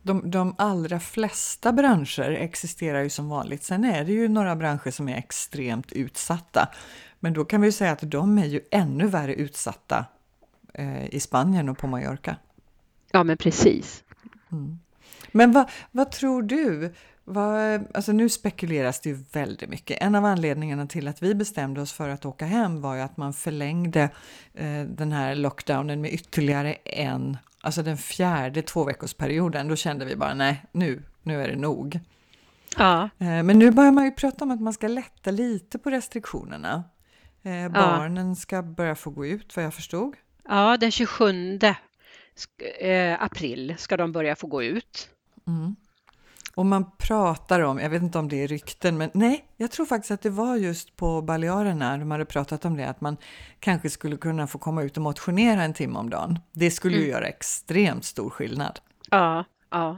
de, 0.06 0.30
de 0.30 0.54
allra 0.58 1.00
flesta 1.00 1.72
branscher 1.72 2.30
existerar 2.30 3.02
ju 3.02 3.10
som 3.10 3.28
vanligt. 3.28 3.62
Sen 3.62 3.84
är 3.84 4.04
det 4.04 4.12
ju 4.12 4.28
några 4.28 4.56
branscher 4.56 4.90
som 4.90 5.08
är 5.08 5.16
extremt 5.16 5.92
utsatta. 5.92 6.68
Men 7.20 7.32
då 7.32 7.44
kan 7.44 7.60
vi 7.60 7.72
säga 7.72 7.92
att 7.92 8.10
de 8.10 8.38
är 8.38 8.46
ju 8.46 8.60
ännu 8.70 9.06
värre 9.06 9.34
utsatta 9.34 10.04
eh, 10.74 11.14
i 11.14 11.20
Spanien 11.20 11.68
och 11.68 11.78
på 11.78 11.86
Mallorca. 11.86 12.36
Ja, 13.12 13.24
men 13.24 13.36
precis. 13.36 14.04
Mm. 14.52 14.78
Men 15.32 15.52
vad, 15.52 15.70
vad 15.90 16.10
tror 16.10 16.42
du? 16.42 16.94
Vad, 17.24 17.84
alltså 17.94 18.12
nu 18.12 18.28
spekuleras 18.28 19.00
det 19.00 19.08
ju 19.08 19.24
väldigt 19.32 19.70
mycket. 19.70 20.02
En 20.02 20.14
av 20.14 20.24
anledningarna 20.24 20.86
till 20.86 21.08
att 21.08 21.22
vi 21.22 21.34
bestämde 21.34 21.80
oss 21.80 21.92
för 21.92 22.08
att 22.08 22.24
åka 22.24 22.46
hem 22.46 22.80
var 22.80 22.94
ju 22.94 23.00
att 23.00 23.16
man 23.16 23.32
förlängde 23.32 24.02
eh, 24.54 24.82
den 24.82 25.12
här 25.12 25.34
lockdownen 25.34 26.00
med 26.00 26.12
ytterligare 26.12 26.72
en 26.84 27.36
alltså 27.66 27.82
den 27.82 27.96
fjärde 27.96 28.62
tvåveckorsperioden, 28.62 29.68
då 29.68 29.76
kände 29.76 30.04
vi 30.04 30.16
bara 30.16 30.34
nej, 30.34 30.64
nu, 30.72 31.02
nu 31.22 31.42
är 31.42 31.48
det 31.48 31.56
nog. 31.56 32.00
Ja. 32.76 33.02
Eh, 33.18 33.42
men 33.42 33.58
nu 33.58 33.70
börjar 33.70 33.92
man 33.92 34.04
ju 34.04 34.10
prata 34.10 34.44
om 34.44 34.50
att 34.50 34.60
man 34.60 34.72
ska 34.72 34.88
lätta 34.88 35.30
lite 35.30 35.78
på 35.78 35.90
restriktionerna. 35.90 36.84
Eh, 37.42 37.68
barnen 37.68 38.36
ska 38.36 38.62
börja 38.62 38.94
få 38.94 39.10
gå 39.10 39.26
ut 39.26 39.56
vad 39.56 39.64
jag 39.64 39.74
förstod. 39.74 40.16
Ja, 40.48 40.76
den 40.76 40.90
27 40.90 41.58
eh, 42.80 43.22
april 43.22 43.74
ska 43.78 43.96
de 43.96 44.12
börja 44.12 44.36
få 44.36 44.46
gå 44.46 44.62
ut. 44.62 45.08
Mm. 45.46 45.76
Och 46.56 46.66
man 46.66 46.90
pratar 46.98 47.60
om, 47.60 47.78
jag 47.78 47.90
vet 47.90 48.02
inte 48.02 48.18
om 48.18 48.28
det 48.28 48.42
är 48.42 48.48
rykten, 48.48 48.98
men 48.98 49.10
nej, 49.14 49.44
jag 49.56 49.70
tror 49.70 49.86
faktiskt 49.86 50.10
att 50.10 50.22
det 50.22 50.30
var 50.30 50.56
just 50.56 50.96
på 50.96 51.22
Balearerna 51.22 51.98
de 51.98 52.10
hade 52.10 52.24
pratat 52.24 52.64
om 52.64 52.76
det, 52.76 52.88
att 52.88 53.00
man 53.00 53.16
kanske 53.60 53.90
skulle 53.90 54.16
kunna 54.16 54.46
få 54.46 54.58
komma 54.58 54.82
ut 54.82 54.96
och 54.96 55.02
motionera 55.02 55.62
en 55.62 55.74
timme 55.74 55.98
om 55.98 56.10
dagen. 56.10 56.38
Det 56.52 56.70
skulle 56.70 56.96
mm. 56.96 57.06
ju 57.06 57.12
göra 57.12 57.26
extremt 57.26 58.04
stor 58.04 58.30
skillnad. 58.30 58.80
Ja, 59.10 59.44
ja. 59.70 59.96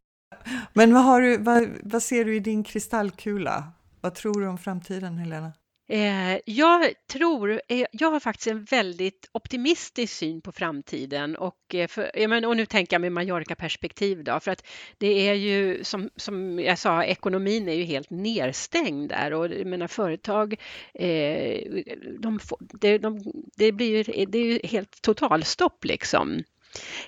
Men 0.72 0.94
vad, 0.94 1.04
har 1.04 1.20
du, 1.20 1.36
vad, 1.36 1.68
vad 1.82 2.02
ser 2.02 2.24
du 2.24 2.36
i 2.36 2.40
din 2.40 2.64
kristallkula? 2.64 3.72
Vad 4.00 4.14
tror 4.14 4.40
du 4.40 4.46
om 4.46 4.58
framtiden, 4.58 5.18
Helena? 5.18 5.52
Eh, 5.90 6.38
jag 6.44 6.92
tror, 7.06 7.62
eh, 7.68 7.86
jag 7.92 8.10
har 8.10 8.20
faktiskt 8.20 8.46
en 8.46 8.64
väldigt 8.64 9.28
optimistisk 9.32 10.14
syn 10.14 10.40
på 10.40 10.52
framtiden 10.52 11.36
och, 11.36 11.74
eh, 11.74 11.88
för, 11.88 12.46
och 12.46 12.56
nu 12.56 12.66
tänker 12.66 12.94
jag 12.94 13.00
med 13.00 13.12
Mallorca-perspektiv 13.12 14.24
då, 14.24 14.40
för 14.40 14.50
att 14.50 14.66
det 14.98 15.28
är 15.28 15.34
ju 15.34 15.84
som, 15.84 16.10
som 16.16 16.58
jag 16.58 16.78
sa, 16.78 17.04
ekonomin 17.04 17.68
är 17.68 17.74
ju 17.74 17.84
helt 17.84 18.10
nedstängd 18.10 19.08
där 19.08 19.32
och 19.32 19.48
jag 19.48 19.66
menar 19.66 19.86
företag, 19.86 20.54
eh, 20.94 21.82
de, 22.18 22.38
det, 22.58 22.98
de, 22.98 23.20
det 23.56 23.72
blir 23.72 23.96
ju, 23.96 24.24
det 24.26 24.38
är 24.38 24.44
ju 24.44 24.60
helt 24.64 25.02
totalstopp 25.02 25.84
liksom. 25.84 26.42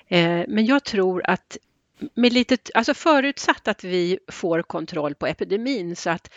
Eh, 0.07 0.43
men 0.47 0.65
jag 0.65 0.83
tror 0.83 1.21
att 1.25 1.57
med 2.13 2.33
lite, 2.33 2.57
alltså 2.73 2.93
förutsatt 2.93 3.67
att 3.67 3.83
vi 3.83 4.19
får 4.27 4.61
kontroll 4.61 5.15
på 5.15 5.27
epidemin 5.27 5.95
så 5.95 6.09
att 6.09 6.31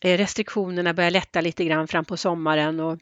restriktionerna 0.00 0.94
börjar 0.94 1.10
lätta 1.10 1.40
lite 1.40 1.64
grann 1.64 1.88
fram 1.88 2.04
på 2.04 2.16
sommaren 2.16 2.80
och, 2.80 2.98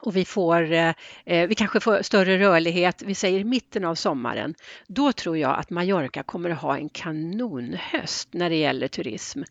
och 0.00 0.16
vi, 0.16 0.24
får, 0.24 0.72
eh, 0.72 0.94
eh, 1.24 1.48
vi 1.48 1.54
kanske 1.54 1.80
får 1.80 2.02
större 2.02 2.38
rörlighet, 2.38 3.02
vi 3.02 3.14
säger 3.14 3.44
mitten 3.44 3.84
av 3.84 3.94
sommaren, 3.94 4.54
då 4.86 5.12
tror 5.12 5.38
jag 5.38 5.58
att 5.58 5.70
Mallorca 5.70 6.22
kommer 6.22 6.50
att 6.50 6.60
ha 6.60 6.76
en 6.76 6.88
kanonhöst 6.88 8.28
när 8.32 8.50
det 8.50 8.56
gäller 8.56 8.88
turism. 8.88 9.42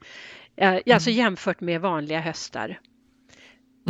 Mm. 0.56 0.82
Alltså 0.94 1.10
jämfört 1.10 1.62
med 1.62 1.82
vanliga 1.82 2.20
höstar. 2.20 2.80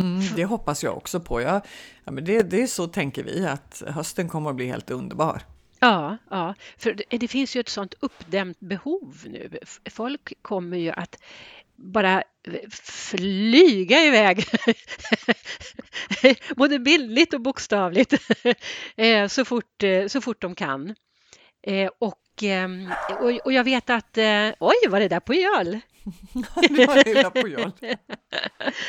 Mm, 0.00 0.20
det 0.36 0.44
hoppas 0.44 0.84
jag 0.84 0.96
också 0.96 1.20
på. 1.20 1.40
Jag, 1.40 1.62
ja, 2.04 2.12
men 2.12 2.24
det, 2.24 2.42
det 2.42 2.62
är 2.62 2.66
så 2.66 2.86
tänker 2.86 3.22
vi, 3.22 3.46
att 3.46 3.82
hösten 3.86 4.28
kommer 4.28 4.50
att 4.50 4.56
bli 4.56 4.66
helt 4.66 4.90
underbar. 4.90 5.42
Ja, 5.80 6.16
ja, 6.30 6.54
för 6.78 6.92
det, 6.92 7.18
det 7.18 7.28
finns 7.28 7.56
ju 7.56 7.60
ett 7.60 7.68
sånt 7.68 7.94
uppdämt 8.00 8.60
behov 8.60 9.16
nu. 9.26 9.58
Folk 9.90 10.32
kommer 10.42 10.76
ju 10.76 10.90
att 10.90 11.22
bara 11.80 12.22
flyga 12.82 14.04
iväg. 14.04 14.44
Både 16.56 16.78
bildligt 16.78 17.34
och 17.34 17.40
bokstavligt. 17.40 18.14
Eh, 18.96 19.28
så, 19.28 19.44
fort, 19.44 19.82
eh, 19.82 20.06
så 20.06 20.20
fort 20.20 20.40
de 20.40 20.54
kan. 20.54 20.94
Eh, 21.62 21.90
och, 21.98 22.42
ehm, 22.42 22.92
och, 23.44 23.52
jag 23.52 23.64
vet 23.64 23.90
att, 23.90 24.18
oj 24.58 24.74
vad 24.88 25.00
det 25.00 25.08
där 25.08 25.20
på 25.20 25.34
öl! 25.34 25.80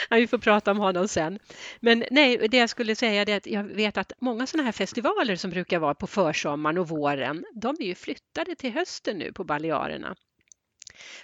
ja, 0.10 0.18
vi 0.18 0.28
får 0.28 0.38
prata 0.38 0.72
om 0.72 0.78
honom 0.78 1.08
sen. 1.08 1.40
Men 1.80 2.04
nej, 2.12 2.48
det 2.52 2.58
jag 2.58 2.70
skulle 2.70 2.96
säga 2.96 3.22
är 3.22 3.38
att 3.38 3.48
jag 3.48 3.64
vet 3.64 3.98
att 3.98 4.12
många 4.22 4.48
sådana 4.48 4.66
här 4.66 4.72
festivaler 4.72 5.36
som 5.36 5.52
brukar 5.52 5.80
vara 5.80 5.96
på 5.96 6.08
försommaren 6.08 6.78
och 6.78 6.90
våren, 6.90 7.46
de 7.56 7.76
är 7.80 7.86
ju 7.86 7.96
flyttade 7.96 8.56
till 8.56 8.72
hösten 8.72 9.18
nu 9.18 9.34
på 9.34 9.44
Balearerna. 9.44 10.16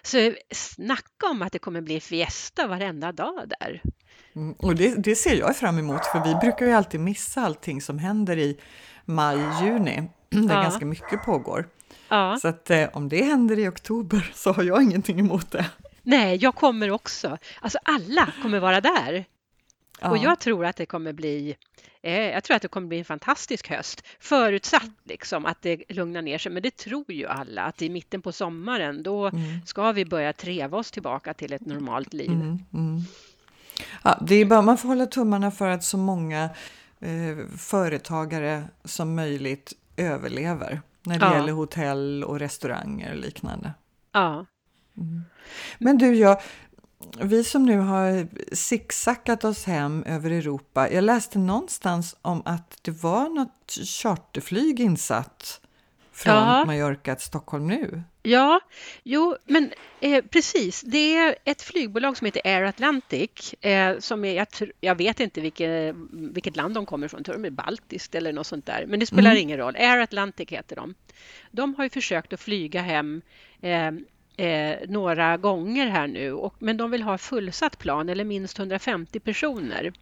Så 0.02 0.34
snacka 0.52 1.28
om 1.32 1.42
att 1.42 1.52
det 1.52 1.60
kommer 1.60 1.82
bli 1.82 2.00
fiesta 2.00 2.68
varenda 2.68 3.12
dag 3.12 3.52
där. 3.60 3.82
Mm, 4.36 4.54
och 4.54 4.76
det, 4.76 4.96
det, 4.96 5.16
ser 5.16 5.36
jag 5.36 5.58
fram 5.58 5.80
emot, 5.80 6.06
för 6.06 6.24
vi 6.24 6.36
brukar 6.36 6.66
ju 6.66 6.72
alltid 6.72 7.00
missa 7.00 7.42
allting 7.42 7.82
som 7.82 8.00
händer 8.00 8.38
i 8.38 8.58
maj, 9.06 9.40
juni, 9.62 10.10
där 10.30 10.56
ja. 10.56 10.62
ganska 10.62 10.86
mycket 10.86 11.24
pågår. 11.26 11.68
Ja. 12.10 12.38
Så 12.42 12.48
att 12.48 12.70
eh, 12.70 12.90
om 12.94 13.10
det 13.10 13.24
händer 13.24 13.60
i 13.60 13.68
oktober 13.68 14.32
så 14.36 14.52
har 14.52 14.64
jag 14.64 14.84
ingenting 14.84 15.20
emot 15.20 15.52
det. 15.52 15.66
Nej, 16.04 16.38
jag 16.38 16.56
kommer 16.56 16.92
också. 16.92 17.38
Alltså 17.62 17.78
alla 17.84 18.34
kommer 18.42 18.60
vara 18.60 18.82
där. 18.82 19.26
Ja. 20.02 20.10
Och 20.10 20.18
jag 20.18 20.40
tror 20.40 20.66
att 20.66 20.76
det 20.76 20.86
kommer 20.86 21.14
bli 21.14 21.56
jag 22.10 22.44
tror 22.44 22.56
att 22.56 22.62
det 22.62 22.68
kommer 22.68 22.88
bli 22.88 23.00
en 23.00 23.06
fantastisk 23.06 23.70
höst, 23.70 24.04
förutsatt 24.20 24.92
liksom 25.04 25.46
att 25.46 25.62
det 25.62 25.84
lugnar 25.90 26.22
ner 26.22 26.38
sig. 26.38 26.52
Men 26.52 26.64
det 26.64 26.76
tror 26.76 27.12
ju 27.12 27.28
alla, 27.28 27.64
att 27.64 27.82
i 27.82 27.90
mitten 27.90 28.22
på 28.22 28.32
sommaren 28.32 29.04
då 29.04 29.28
mm. 29.28 29.42
ska 29.66 29.92
vi 29.92 30.06
börja 30.06 30.34
treva 30.34 30.78
oss 30.78 30.92
tillbaka 30.92 31.34
till 31.34 31.54
ett 31.54 31.66
normalt 31.66 32.14
liv. 32.14 32.32
Mm, 32.32 32.60
mm. 32.74 33.02
Ja, 34.04 34.18
det 34.22 34.36
är 34.36 34.46
bara, 34.46 34.62
man 34.62 34.78
får 34.78 34.90
hålla 34.90 35.06
tummarna 35.06 35.52
för 35.52 35.68
att 35.68 35.84
så 35.84 35.98
många 35.98 36.50
eh, 37.00 37.58
företagare 37.58 38.64
som 38.84 39.16
möjligt 39.16 39.74
överlever 39.98 40.82
när 41.04 41.20
det 41.20 41.26
ja. 41.26 41.36
gäller 41.36 41.54
hotell 41.54 42.24
och 42.24 42.40
restauranger 42.40 43.12
och 43.12 43.18
liknande. 43.18 43.74
Ja. 44.12 44.46
Mm. 44.98 45.22
Men 45.78 45.98
du, 45.98 46.16
jag, 46.16 46.42
vi 47.22 47.44
som 47.44 47.66
nu 47.66 47.78
har 47.78 48.28
zigzackat 48.56 49.44
oss 49.44 49.66
hem 49.66 50.04
över 50.04 50.32
Europa. 50.32 50.92
Jag 50.92 51.04
läste 51.04 51.40
någonstans 51.40 52.16
om 52.22 52.42
att 52.46 52.80
det 52.82 52.92
var 52.92 53.30
något 53.30 53.72
charterflyg 53.72 54.80
insatt 54.80 55.62
från 56.12 56.34
ja. 56.34 56.66
Mallorca 56.66 57.16
till 57.16 57.26
Stockholm 57.26 57.68
nu. 57.68 58.04
Ja, 58.24 58.60
jo, 59.04 59.36
men 59.46 59.72
eh, 60.00 60.24
precis. 60.26 60.82
Det 60.82 61.16
är 61.16 61.36
ett 61.44 61.62
flygbolag 61.62 62.18
som 62.18 62.26
heter 62.26 62.42
Air 62.46 62.64
Atlantic. 62.64 63.54
Eh, 63.54 64.00
som 64.00 64.26
är, 64.26 64.34
jag, 64.34 64.48
jag, 64.82 64.96
vet 64.96 65.20
inte 65.20 65.42
vilket, 65.42 65.96
vilket 66.12 66.56
land 66.56 66.76
de 66.76 66.86
kommer 66.86 67.06
ifrån. 67.06 67.18
Jag 67.20 67.26
tror 67.26 67.36
de 67.36 67.46
är 67.46 67.50
baltiskt 67.50 68.16
eller 68.16 68.34
något 68.34 68.48
sånt 68.48 68.66
där. 68.66 68.86
Men 68.88 69.00
det 69.00 69.06
spelar 69.06 69.32
mm. 69.32 69.44
ingen 69.44 69.58
roll. 69.58 69.76
Air 69.76 70.00
Atlantic 70.00 70.50
heter 70.50 70.76
de. 70.76 70.94
De 71.52 71.76
har 71.76 71.84
ju 71.84 71.90
försökt 71.90 72.34
att 72.34 72.40
flyga 72.40 72.82
hem 72.82 73.22
eh, 73.62 73.92
eh, 74.38 74.76
några 74.88 75.38
gånger 75.38 75.88
här 75.88 76.08
nu, 76.08 76.34
och, 76.34 76.56
men 76.60 76.78
de 76.78 76.92
vill 76.92 77.04
ha 77.04 77.18
fullsatt 77.18 77.78
plan 77.78 78.10
eller 78.10 78.24
minst 78.24 78.60
150 78.60 79.20
personer. 79.20 79.94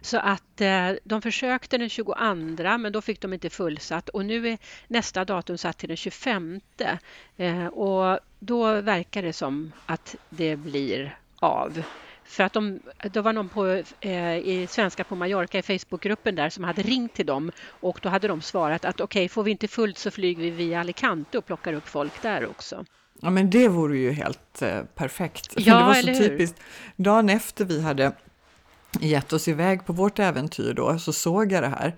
Så 0.00 0.18
att 0.18 0.60
eh, 0.60 0.90
de 1.04 1.22
försökte 1.22 1.78
den 1.78 1.88
22 1.88 2.14
men 2.78 2.92
då 2.92 3.02
fick 3.02 3.20
de 3.20 3.32
inte 3.32 3.50
fullsatt 3.50 4.08
och 4.08 4.24
nu 4.24 4.48
är 4.48 4.58
nästa 4.88 5.24
datum 5.24 5.58
satt 5.58 5.78
till 5.78 5.88
den 5.88 5.96
25 5.96 6.60
eh, 7.36 7.66
och 7.66 8.18
då 8.38 8.80
verkar 8.80 9.22
det 9.22 9.32
som 9.32 9.72
att 9.86 10.16
det 10.28 10.56
blir 10.56 11.18
av. 11.36 11.82
För 12.24 12.44
att 12.44 12.52
de, 12.52 12.80
det 13.12 13.20
var 13.20 13.32
någon 13.32 13.48
på, 13.48 13.82
eh, 14.00 14.36
i 14.36 14.66
Svenska 14.70 15.04
på 15.04 15.14
Mallorca 15.14 15.58
i 15.58 15.62
Facebookgruppen 15.62 16.34
där 16.34 16.50
som 16.50 16.64
hade 16.64 16.82
ringt 16.82 17.14
till 17.14 17.26
dem 17.26 17.52
och 17.66 17.98
då 18.02 18.08
hade 18.08 18.28
de 18.28 18.42
svarat 18.42 18.84
att 18.84 19.00
okej, 19.00 19.20
okay, 19.20 19.28
får 19.28 19.42
vi 19.42 19.50
inte 19.50 19.68
fullt 19.68 19.98
så 19.98 20.10
flyger 20.10 20.42
vi 20.42 20.50
via 20.50 20.80
Alicante 20.80 21.38
och 21.38 21.46
plockar 21.46 21.72
upp 21.72 21.88
folk 21.88 22.22
där 22.22 22.46
också. 22.50 22.84
Ja, 23.22 23.30
men 23.30 23.50
det 23.50 23.68
vore 23.68 23.98
ju 23.98 24.12
helt 24.12 24.62
eh, 24.62 24.82
perfekt. 24.82 25.54
Ja, 25.56 25.78
det 25.78 25.84
var 25.84 25.94
så 25.94 26.22
typiskt. 26.22 26.60
Dagen 26.96 27.28
efter 27.28 27.64
vi 27.64 27.82
hade 27.82 28.12
gett 29.00 29.32
oss 29.32 29.48
iväg 29.48 29.86
på 29.86 29.92
vårt 29.92 30.18
äventyr 30.18 30.74
då, 30.74 30.98
så 30.98 31.12
såg 31.12 31.52
jag 31.52 31.62
det 31.62 31.68
här 31.68 31.94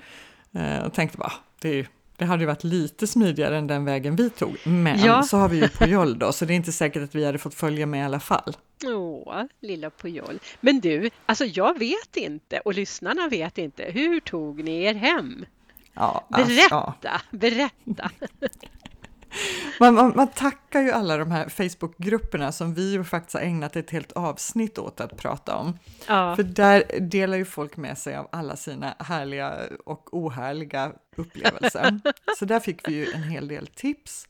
eh, 0.53 0.85
och 0.87 0.95
tänkte 0.95 1.19
bara, 1.19 1.33
det, 1.61 1.87
det 2.17 2.25
hade 2.25 2.43
ju 2.43 2.47
varit 2.47 2.65
lite 2.65 3.07
smidigare 3.07 3.59
än 3.59 3.67
den 3.67 3.85
vägen 3.85 4.17
vi 4.17 4.31
tog. 4.31 4.57
Men 4.65 4.99
ja. 4.99 5.23
så 5.23 5.37
har 5.37 5.49
vi 5.49 5.57
ju 5.57 5.69
Pujol 5.69 6.19
då, 6.19 6.33
så 6.33 6.45
det 6.45 6.53
är 6.53 6.57
inte 6.57 6.73
säkert 6.73 7.03
att 7.03 7.15
vi 7.15 7.25
hade 7.25 7.39
fått 7.39 7.55
följa 7.55 7.87
med 7.87 8.01
i 8.01 8.05
alla 8.05 8.21
fall. 8.21 8.57
Åh, 8.85 9.43
lilla 9.61 9.91
Pujol. 9.91 10.39
Men 10.61 10.81
du, 10.81 11.11
alltså 11.27 11.45
jag 11.45 11.79
vet 11.79 12.17
inte 12.17 12.61
och 12.61 12.75
lyssnarna 12.75 13.29
vet 13.29 13.59
inte. 13.59 13.83
Hur 13.83 14.21
tog 14.21 14.65
ni 14.65 14.83
er 14.83 14.95
hem? 14.95 15.45
Ja, 15.95 16.27
berätta, 16.29 16.77
alltså, 16.77 16.99
ja. 17.03 17.21
berätta! 17.31 18.11
Man, 19.81 19.95
man, 19.95 20.13
man, 20.17 20.29
tackar 20.29 20.81
ju 20.83 20.91
alla 20.91 21.17
de 21.17 21.31
här 21.31 21.49
Facebookgrupperna 21.49 22.53
som 22.53 22.75
vi 22.75 22.93
ju 22.93 23.05
faktiskt 23.05 23.35
har 23.35 23.41
ägnat 23.41 23.77
ett 23.77 23.91
helt 23.91 24.13
avsnitt 24.13 24.79
åt 24.79 25.01
att 25.01 25.17
prata 25.17 25.57
om. 25.57 25.79
Ja. 26.09 26.37
För 26.37 26.43
där 26.43 26.85
delar 27.01 27.37
ju 27.37 27.45
folk 27.45 27.77
med 27.77 27.99
sig 27.99 28.17
av 28.17 28.29
alla 28.33 28.57
sina 28.57 28.95
härliga 28.99 29.55
och 29.85 30.15
ohärliga 30.15 30.93
upplevelser. 31.17 32.01
Så 32.39 32.45
där 32.45 32.61
fick 32.61 32.89
vi 32.89 32.95
ju 32.95 33.13
en 33.13 33.23
hel 33.23 33.49
del 33.49 33.67
tips 33.67 34.27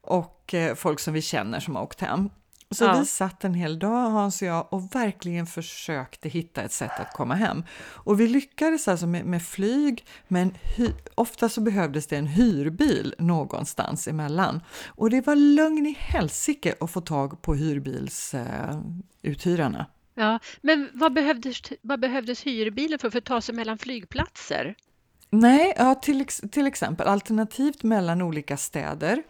och 0.00 0.54
eh, 0.54 0.74
folk 0.74 1.00
som 1.00 1.14
vi 1.14 1.22
känner 1.22 1.60
som 1.60 1.76
har 1.76 1.82
åkt 1.82 2.00
hem. 2.00 2.30
Så 2.70 2.84
ja. 2.84 2.98
vi 2.98 3.06
satt 3.06 3.44
en 3.44 3.54
hel 3.54 3.78
dag, 3.78 4.10
Hans 4.10 4.42
och 4.42 4.48
jag, 4.48 4.72
och 4.72 4.94
verkligen 4.94 5.46
försökte 5.46 6.28
hitta 6.28 6.62
ett 6.62 6.72
sätt 6.72 7.00
att 7.00 7.12
komma 7.12 7.34
hem. 7.34 7.64
Och 7.78 8.20
vi 8.20 8.28
lyckades 8.28 8.88
alltså 8.88 9.06
med, 9.06 9.24
med 9.24 9.42
flyg, 9.42 10.06
men 10.28 10.54
hy, 10.76 10.90
ofta 11.14 11.48
så 11.48 11.60
behövdes 11.60 12.06
det 12.06 12.16
en 12.16 12.26
hyrbil 12.26 13.14
någonstans 13.18 14.08
emellan. 14.08 14.62
Och 14.86 15.10
det 15.10 15.26
var 15.26 15.36
lögn 15.36 15.86
i 15.86 15.96
helsike 15.98 16.74
att 16.80 16.90
få 16.90 17.00
tag 17.00 17.42
på 17.42 17.54
hyrbilsuthyrarna. 17.54 19.78
Uh, 19.78 19.84
ja, 20.14 20.38
men 20.60 20.88
vad 20.94 21.12
behövdes, 21.12 21.62
vad 21.82 22.00
behövdes 22.00 22.46
hyrbilen 22.46 22.98
för, 22.98 23.10
för 23.10 23.18
att 23.18 23.24
ta 23.24 23.40
sig 23.40 23.54
mellan 23.54 23.78
flygplatser? 23.78 24.74
Nej, 25.30 25.74
ja, 25.76 25.94
till, 25.94 26.26
till 26.26 26.66
exempel 26.66 27.06
alternativt 27.06 27.82
mellan 27.82 28.22
olika 28.22 28.56
städer 28.56 29.22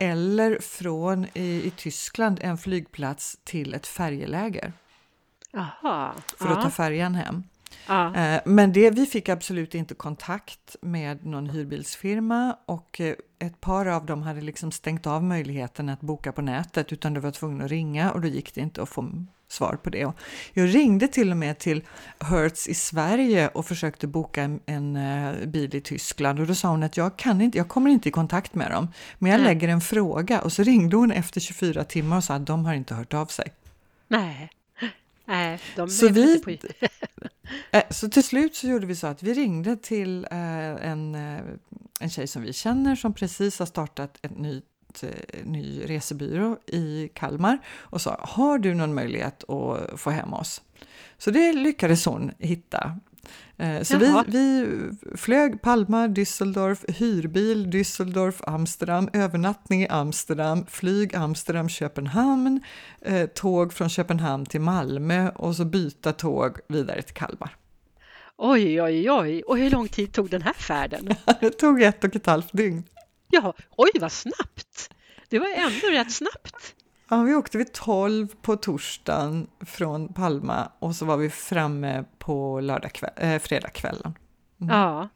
eller 0.00 0.58
från 0.60 1.26
i, 1.34 1.62
i 1.66 1.72
Tyskland 1.76 2.38
en 2.42 2.58
flygplats 2.58 3.38
till 3.44 3.74
ett 3.74 3.86
färjeläger. 3.86 4.72
Aha, 5.54 6.14
för 6.38 6.48
att 6.48 6.62
ta 6.62 6.70
färjan 6.70 7.14
hem. 7.14 7.42
Ja. 7.86 8.14
Eh, 8.14 8.40
men 8.44 8.72
det, 8.72 8.90
vi 8.90 9.06
fick 9.06 9.28
absolut 9.28 9.74
inte 9.74 9.94
kontakt 9.94 10.76
med 10.80 11.26
någon 11.26 11.50
hyrbilsfirma 11.50 12.56
och 12.66 13.00
eh, 13.00 13.14
ett 13.38 13.60
par 13.60 13.86
av 13.86 14.06
dem 14.06 14.22
hade 14.22 14.40
liksom 14.40 14.72
stängt 14.72 15.06
av 15.06 15.24
möjligheten 15.24 15.88
att 15.88 16.00
boka 16.00 16.32
på 16.32 16.42
nätet 16.42 16.92
utan 16.92 17.14
du 17.14 17.20
var 17.20 17.30
tvungen 17.30 17.62
att 17.62 17.70
ringa 17.70 18.12
och 18.12 18.20
då 18.20 18.28
gick 18.28 18.54
det 18.54 18.60
inte 18.60 18.82
att 18.82 18.88
få 18.88 19.02
svar 19.52 19.78
på 19.82 19.90
det. 19.90 20.12
Jag 20.52 20.74
ringde 20.74 21.08
till 21.08 21.30
och 21.30 21.36
med 21.36 21.58
till 21.58 21.82
Hertz 22.20 22.68
i 22.68 22.74
Sverige 22.74 23.48
och 23.48 23.66
försökte 23.66 24.06
boka 24.06 24.42
en, 24.42 24.60
en 24.66 24.96
uh, 24.96 25.46
bil 25.46 25.74
i 25.74 25.80
Tyskland 25.80 26.40
och 26.40 26.46
då 26.46 26.54
sa 26.54 26.68
hon 26.68 26.82
att 26.82 26.96
jag, 26.96 27.16
kan 27.16 27.40
inte, 27.40 27.58
jag 27.58 27.68
kommer 27.68 27.90
inte 27.90 28.08
i 28.08 28.12
kontakt 28.12 28.54
med 28.54 28.70
dem, 28.70 28.88
men 29.18 29.32
jag 29.32 29.40
lägger 29.40 29.68
en 29.68 29.80
fråga 29.80 30.40
och 30.40 30.52
så 30.52 30.62
ringde 30.62 30.96
hon 30.96 31.12
efter 31.12 31.40
24 31.40 31.84
timmar 31.84 32.16
och 32.16 32.24
sa 32.24 32.34
att 32.34 32.46
de 32.46 32.64
har 32.64 32.74
inte 32.74 32.94
hört 32.94 33.14
av 33.14 33.26
sig. 33.26 33.52
Nej. 34.08 34.50
Nej, 35.24 35.60
de 35.76 35.88
Så 35.88 36.08
vi-. 36.08 36.42
Eh, 37.70 37.82
Så 37.90 38.08
till 38.08 38.24
slut 38.24 38.54
så 38.56 38.66
gjorde 38.66 38.86
vi 38.86 38.96
så 38.96 39.06
att 39.06 39.22
vi 39.22 39.34
ringde 39.34 39.76
till 39.76 40.26
eh, 40.30 40.38
en, 40.90 41.14
eh, 41.14 41.40
en 42.00 42.10
tjej 42.10 42.26
som 42.26 42.42
vi 42.42 42.52
känner 42.52 42.96
som 42.96 43.14
precis 43.14 43.58
har 43.58 43.66
startat 43.66 44.18
en 44.22 44.30
ny, 44.30 44.56
eh, 44.56 44.62
ny 45.44 45.82
resebyrå 45.86 46.58
i 46.66 47.08
Kalmar 47.14 47.58
och 47.78 48.00
sa 48.00 48.20
har 48.28 48.58
du 48.58 48.74
någon 48.74 48.94
möjlighet 48.94 49.50
att 49.50 50.00
få 50.00 50.10
hem 50.10 50.32
oss? 50.34 50.62
Så 51.18 51.30
det 51.30 51.52
lyckades 51.52 52.04
hon 52.06 52.30
hitta. 52.38 52.98
Eh, 53.56 53.82
Så 53.82 53.98
vi, 53.98 54.06
Jaha. 54.06 54.24
vi 54.28 54.66
flög 55.16 55.62
Palma, 55.62 56.06
Düsseldorf, 56.08 56.84
hyrbil, 56.98 57.66
Düsseldorf, 57.70 58.42
Amsterdam, 58.46 59.08
övernattning 59.12 59.82
i 59.82 59.88
Amsterdam, 59.88 60.66
flyg 60.66 61.14
Amsterdam, 61.16 61.68
Köpenhamn, 61.68 62.60
eh, 63.00 63.26
tåg 63.26 63.72
från 63.72 63.88
Köpenhamn 63.88 64.46
till 64.46 64.60
Malmö 64.60 65.30
och 65.30 65.56
så 65.56 65.64
byta 65.64 66.12
tåg 66.12 66.58
vidare 66.68 67.02
till 67.02 67.14
Kalmar. 67.14 67.56
Oj, 68.36 68.82
oj, 68.82 69.10
oj. 69.10 69.42
Och 69.42 69.58
hur 69.58 69.70
lång 69.70 69.88
tid 69.88 70.12
tog 70.12 70.30
den 70.30 70.42
här 70.42 70.52
färden? 70.52 71.08
Det 71.40 71.50
tog 71.50 71.82
ett 71.82 72.04
och 72.04 72.16
ett 72.16 72.26
halvt 72.26 72.52
dygn. 72.52 72.84
Ja, 73.30 73.54
oj 73.76 73.90
vad 74.00 74.12
snabbt! 74.12 74.90
Det 75.28 75.38
var 75.38 75.46
ändå 75.56 75.86
rätt 76.00 76.12
snabbt. 76.12 76.74
Ja, 77.10 77.22
vi 77.22 77.34
åkte 77.34 77.58
vid 77.58 77.72
12 77.72 78.28
på 78.42 78.56
torsdagen 78.56 79.46
från 79.66 80.12
Palma 80.12 80.72
och 80.78 80.96
så 80.96 81.04
var 81.04 81.16
vi 81.16 81.30
framme 81.30 82.04
på 82.18 82.60
lördagkväll, 82.60 83.10
eh, 83.16 83.38
fredagskvällen. 83.38 84.14
Ja, 84.58 85.08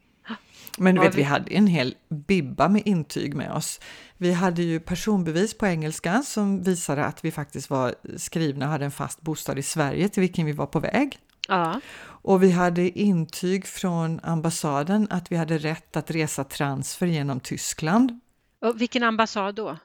Men 0.78 0.94
du 0.94 1.00
vet, 1.00 1.14
vi 1.14 1.16
vi- 1.16 1.23
hade 1.23 1.50
en 1.54 1.66
hel 1.66 1.94
bibba 2.09 2.68
med 2.68 2.83
intyg 2.85 3.35
med 3.35 3.52
oss. 3.52 3.80
Vi 4.16 4.33
hade 4.33 4.62
ju 4.62 4.80
personbevis 4.80 5.59
på 5.59 5.66
engelska 5.66 6.23
som 6.23 6.62
visade 6.62 7.04
att 7.04 7.25
vi 7.25 7.30
faktiskt 7.33 7.71
var 7.71 7.94
skrivna 8.16 8.64
och 8.66 8.71
hade 8.73 8.85
en 8.85 8.90
fast 8.90 9.21
bostad 9.21 9.59
i 9.59 9.62
Sverige 9.62 10.09
till 10.09 10.21
vilken 10.21 10.47
vi 10.47 10.52
var 10.52 10.66
på 10.66 10.80
väg. 10.80 11.18
ja, 11.49 11.80
Och 12.24 12.42
vi 12.42 12.50
hade 12.50 12.98
intyg 12.98 13.66
från 13.66 14.20
ambassaden 14.22 15.06
att 15.10 15.32
vi 15.32 15.36
hade 15.36 15.58
rätt 15.58 15.96
att 15.96 16.10
resa 16.10 16.44
transfer 16.44 17.06
genom 17.06 17.40
Tyskland. 17.40 18.20
och 18.60 18.80
vilken 18.80 19.02
ambassad 19.02 19.54
då? 19.54 19.76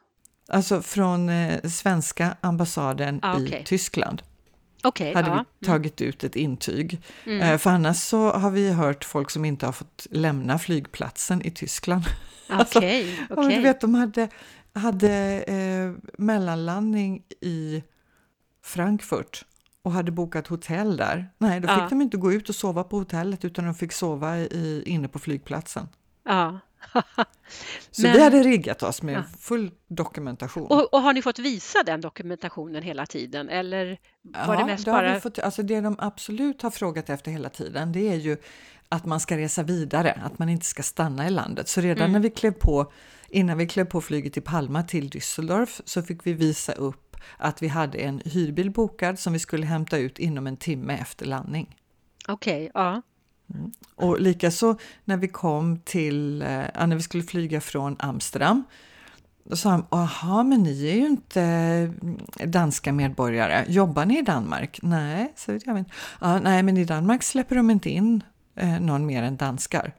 Alltså 0.48 0.82
från 0.82 1.30
eh, 1.30 1.62
svenska 1.70 2.38
ambassaden 2.42 3.20
Ah, 3.24 3.40
i 3.40 3.48
okej. 3.48 3.64
Tyskland 3.66 4.22
Okej, 4.84 5.14
hade 5.14 5.28
ja. 5.28 5.46
vi 5.60 5.66
tagit 5.66 6.02
ut 6.02 6.24
ett 6.24 6.36
intyg. 6.36 7.02
Mm. 7.26 7.42
Eh, 7.42 7.58
för 7.58 7.70
annars 7.70 7.98
så 7.98 8.32
har 8.32 8.52
vi 8.52 8.72
hört 8.72 9.06
folk 9.06 9.30
som 9.30 9.46
inte 9.46 9.66
har 9.66 9.74
fått 9.74 10.08
lämna 10.12 10.60
flygplatsen 10.60 11.42
i 11.46 11.52
Tyskland. 11.52 12.04
Mm. 12.52 12.66
Ja, 12.70 13.26
men 13.30 13.40
okej. 13.46 13.56
du 13.56 13.62
vet, 13.62 13.82
de 13.82 13.96
hade, 13.96 14.30
hade 14.74 15.42
eh, 15.42 16.10
mellanlandning 16.18 17.24
i 17.42 17.84
Frankfurt 18.64 19.46
och 19.84 19.92
hade 19.92 20.12
bokat 20.12 20.48
hotell 20.48 20.98
där. 20.98 21.30
Nej, 21.38 21.60
då 21.60 21.68
fick 21.68 21.78
Ja. 21.78 21.88
de 21.90 22.02
inte 22.02 22.18
gå 22.18 22.34
ut 22.34 22.50
och 22.50 22.56
sova 22.56 22.84
på 22.84 22.98
hotellet 22.98 23.46
utan 23.46 23.66
de 23.66 23.74
fick 23.76 23.92
sova 23.92 24.38
i, 24.38 24.84
inne 24.86 25.08
på 25.08 25.20
flygplatsen. 25.20 25.88
Ja. 26.26 26.60
Så 27.92 28.02
Men- 28.02 28.14
vi 28.14 28.24
hade 28.24 28.44
riggat 28.44 28.84
oss 28.84 29.02
med 29.02 29.14
Ja. 29.18 29.24
full 29.40 29.72
dokumentation. 29.88 30.68
Och, 30.68 30.94
och 30.94 31.02
har 31.02 31.14
ni 31.14 31.22
fått 31.22 31.40
visa 31.40 31.84
den 31.86 32.02
dokumentationen 32.02 32.84
hela 32.84 33.06
tiden 33.06 33.50
eller 33.50 34.00
var 34.48 34.58
det 34.58 34.66
mest 34.66 34.86
det 34.86 34.92
bara... 34.92 35.20
fått, 35.20 35.40
alltså 35.40 35.64
det 35.64 35.82
de 35.82 35.96
absolut 36.00 36.62
har 36.62 36.72
frågat 36.72 37.10
efter 37.10 37.32
hela 37.32 37.50
tiden 37.50 37.92
det 37.92 38.10
är 38.10 38.16
ju 38.16 38.38
att 38.90 39.06
man 39.06 39.20
ska 39.20 39.38
resa 39.38 39.64
vidare, 39.64 40.22
att 40.24 40.40
man 40.40 40.50
inte 40.50 40.66
ska 40.66 40.84
stanna 40.84 41.28
i 41.28 41.30
landet. 41.30 41.70
Så 41.70 41.82
redan 41.82 41.98
Mm. 42.02 42.12
när 42.12 42.20
vi 42.20 42.30
klev 42.30 42.52
på, 42.52 42.92
innan 43.30 43.58
vi 43.58 43.68
klev 43.68 43.86
på 43.86 44.02
flyget 44.02 44.34
till 44.34 44.42
Palma 44.42 44.84
till 44.84 45.10
Düsseldorf 45.10 45.82
så 45.86 46.02
fick 46.02 46.26
vi 46.28 46.34
visa 46.34 46.72
upp 46.74 47.09
att 47.38 47.64
vi 47.64 47.68
hade 47.68 47.98
en 47.98 48.22
hyrbil 48.26 48.72
bokad 48.72 49.20
som 49.20 49.34
vi 49.34 49.40
skulle 49.40 49.66
hämta 49.66 49.98
ut 49.98 50.20
inom 50.20 50.48
en 50.48 50.58
timme 50.58 50.98
efter 50.98 51.26
landning. 51.26 51.76
Okej, 52.28 52.72
ja. 52.74 53.02
Och 53.96 54.20
likaså 54.20 54.78
när 55.06 55.18
vi 55.18 55.28
kom 55.28 55.80
till, 55.80 56.42
eh, 56.42 56.66
ja, 56.76 56.86
när 56.86 56.96
vi 56.96 57.02
skulle 57.02 57.24
flyga 57.24 57.62
från 57.62 57.96
Amsterdam, 58.00 58.64
då 59.44 59.56
sa 59.56 59.70
han, 59.70 59.86
jaha, 59.92 60.44
men 60.44 60.64
ni 60.64 60.88
är 60.88 60.96
ju 60.96 61.08
inte 61.08 61.42
eh, 62.40 62.48
danska 62.48 62.94
medborgare, 62.94 63.66
jobbar 63.68 64.06
ni 64.06 64.20
i 64.20 64.22
Danmark? 64.22 64.80
Nej, 64.82 65.34
så 65.36 65.54
vet 65.54 65.66
jag 65.66 65.78
inte. 65.78 65.92
Ja, 66.22 66.40
nej, 66.40 66.64
men 66.64 66.78
i 66.78 66.86
Danmark 66.86 67.24
släpper 67.24 67.56
de 67.56 67.70
inte 67.70 67.90
in 67.90 68.24
eh, 68.56 68.80
någon 68.80 69.06
mer 69.06 69.24
än 69.24 69.38
danskar. 69.38 69.94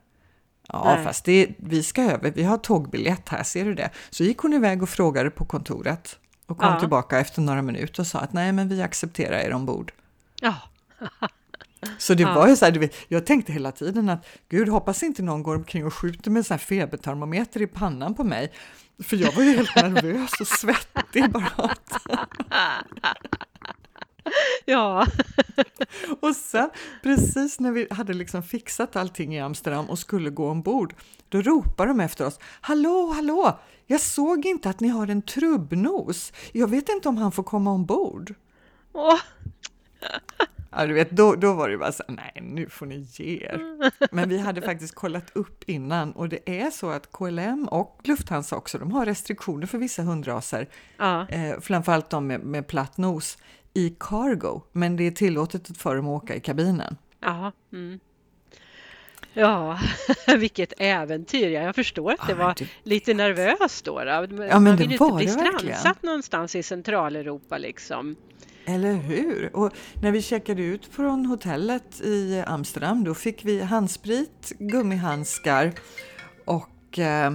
Ja, 0.69 0.95
Nej. 0.95 1.05
fast 1.05 1.25
det, 1.25 1.49
vi 1.59 1.83
ska 1.83 2.03
över, 2.03 2.33
vi 2.35 2.43
har 2.43 2.57
tågbiljett 2.57 3.29
här, 3.29 3.43
ser 3.43 3.65
du 3.65 3.75
det? 3.75 3.91
Så 4.11 4.25
gick 4.25 4.39
hon 4.39 4.53
iväg 4.53 4.83
och 4.83 4.89
frågade 4.89 5.31
på 5.31 5.45
kontoret 5.45 6.19
och 6.51 6.59
kom 6.59 6.73
Ja. 6.73 6.81
tillbaka 6.81 7.19
efter 7.21 7.41
några 7.43 7.63
minuter 7.63 8.01
och 8.03 8.07
sa 8.07 8.19
att 8.19 8.33
nej, 8.33 8.53
men 8.53 8.69
vi 8.69 8.83
accepterar 8.83 9.39
er 9.39 9.53
ombord. 9.53 9.93
Ja, 10.41 10.55
Så 11.99 12.15
det 12.15 12.23
Ja. 12.23 12.35
var 12.35 12.49
ju 12.49 12.57
så 12.57 12.65
här, 12.65 12.89
jag 13.09 13.27
tänkte 13.27 13.53
hela 13.53 13.73
tiden 13.73 14.09
att 14.09 14.27
gud 14.49 14.69
hoppas 14.69 15.03
inte 15.03 15.23
någon 15.23 15.43
går 15.43 15.57
omkring 15.57 15.87
och 15.87 15.95
skjuter 15.95 16.31
med 16.31 16.47
här 16.51 16.59
febertermometer 16.59 17.63
i 17.63 17.67
pannan 17.67 18.15
på 18.15 18.25
mig. 18.25 18.53
För 19.03 19.17
jag 19.17 19.33
var 19.33 19.43
ju 19.43 19.57
helt 19.57 19.77
nervös 19.77 20.41
och 20.41 20.47
svettig 20.47 21.31
bara. 21.31 21.51
ja. 24.65 25.07
Och 26.21 26.37
sen 26.37 26.71
precis 27.03 27.61
när 27.61 27.73
vi 27.73 27.87
hade 27.91 28.15
liksom 28.15 28.43
fixat 28.43 28.97
allting 28.97 29.35
i 29.35 29.41
Amsterdam 29.41 29.91
och 29.91 29.99
skulle 29.99 30.31
gå 30.31 30.51
ombord, 30.51 30.95
då 31.29 31.43
ropar 31.43 31.87
de 31.87 32.01
efter 32.01 32.27
oss. 32.27 32.39
Hallå, 32.61 33.13
hallå! 33.15 33.59
Jag 33.87 34.01
såg 34.01 34.47
inte 34.47 34.71
att 34.71 34.81
ni 34.81 34.89
har 34.89 35.09
en 35.09 35.23
trubbnos. 35.23 36.33
Jag 36.53 36.69
vet 36.69 36.89
inte 36.89 37.09
om 37.09 37.17
han 37.17 37.33
får 37.33 37.43
komma 37.43 37.71
ombord. 37.71 38.35
Åh, 38.93 39.21
Ja, 40.73 40.87
du 40.87 40.95
vet, 40.95 41.11
då, 41.11 41.35
då 41.35 41.53
var 41.53 41.69
det 41.69 41.79
bara 41.79 41.93
så 41.93 42.03
nej, 42.09 42.33
nu 42.43 42.69
får 42.69 42.87
ni 42.87 43.07
ge 43.13 43.45
er. 43.45 43.61
Men 44.15 44.29
vi 44.29 44.39
hade 44.39 44.63
faktiskt 44.63 44.95
kollat 44.95 45.31
upp 45.37 45.65
innan 45.67 46.13
och 46.13 46.29
det 46.29 46.61
är 46.61 46.71
så 46.71 46.91
att 46.91 47.13
KLM 47.13 47.69
och 47.71 48.01
Lufthansa 48.05 48.57
också, 48.57 48.79
de 48.79 48.93
har 48.93 49.07
restriktioner 49.07 49.67
för 49.67 49.79
vissa 49.79 50.03
hundraser, 50.03 50.69
ja. 50.97 51.29
eh, 51.29 51.61
framförallt 51.61 52.11
de 52.11 52.27
med, 52.27 52.41
med 52.41 52.67
platt 52.67 52.97
nos, 52.99 53.39
i 53.75 53.97
cargo, 54.01 54.61
men 54.73 54.97
det 54.97 55.07
är 55.07 55.11
tillåtet 55.11 55.79
för 55.79 55.97
dem 55.97 56.09
att 56.09 56.23
åka 56.23 56.35
i 56.35 56.41
kabinen. 56.41 56.97
Ja, 57.21 57.53
mm. 57.73 58.01
ja, 59.33 59.79
vilket 60.39 60.73
äventyr. 60.79 61.49
Ja, 61.49 61.61
jag 61.63 61.75
förstår 61.75 62.13
att 62.13 62.27
det 62.27 62.33
Ja, 62.33 62.39
var 62.39 62.55
det- 62.59 62.69
lite 62.83 63.15
nervöst 63.15 63.85
då. 63.85 63.99
då. 64.05 64.27
men 64.31 64.63
Man 64.65 64.77
vill 64.77 64.91
ju 64.91 64.97
inte 64.97 65.17
bli 65.17 65.29
strandsatt 65.29 66.03
någonstans 66.03 66.57
i 66.57 66.63
Centraleuropa 66.63 67.59
liksom. 67.59 68.17
Eller 68.71 68.95
hur? 68.95 69.57
Och 69.57 69.73
när 70.03 70.13
vi 70.13 70.23
checkade 70.23 70.63
ut 70.63 70.87
från 70.87 71.27
hotellet 71.27 72.01
i 72.01 72.43
Amsterdam, 72.47 73.05
då 73.05 73.15
fick 73.15 73.45
vi 73.45 73.63
handsprit, 73.63 74.53
gummihandskar 74.59 75.73
och... 76.45 76.99
Eh, 76.99 77.33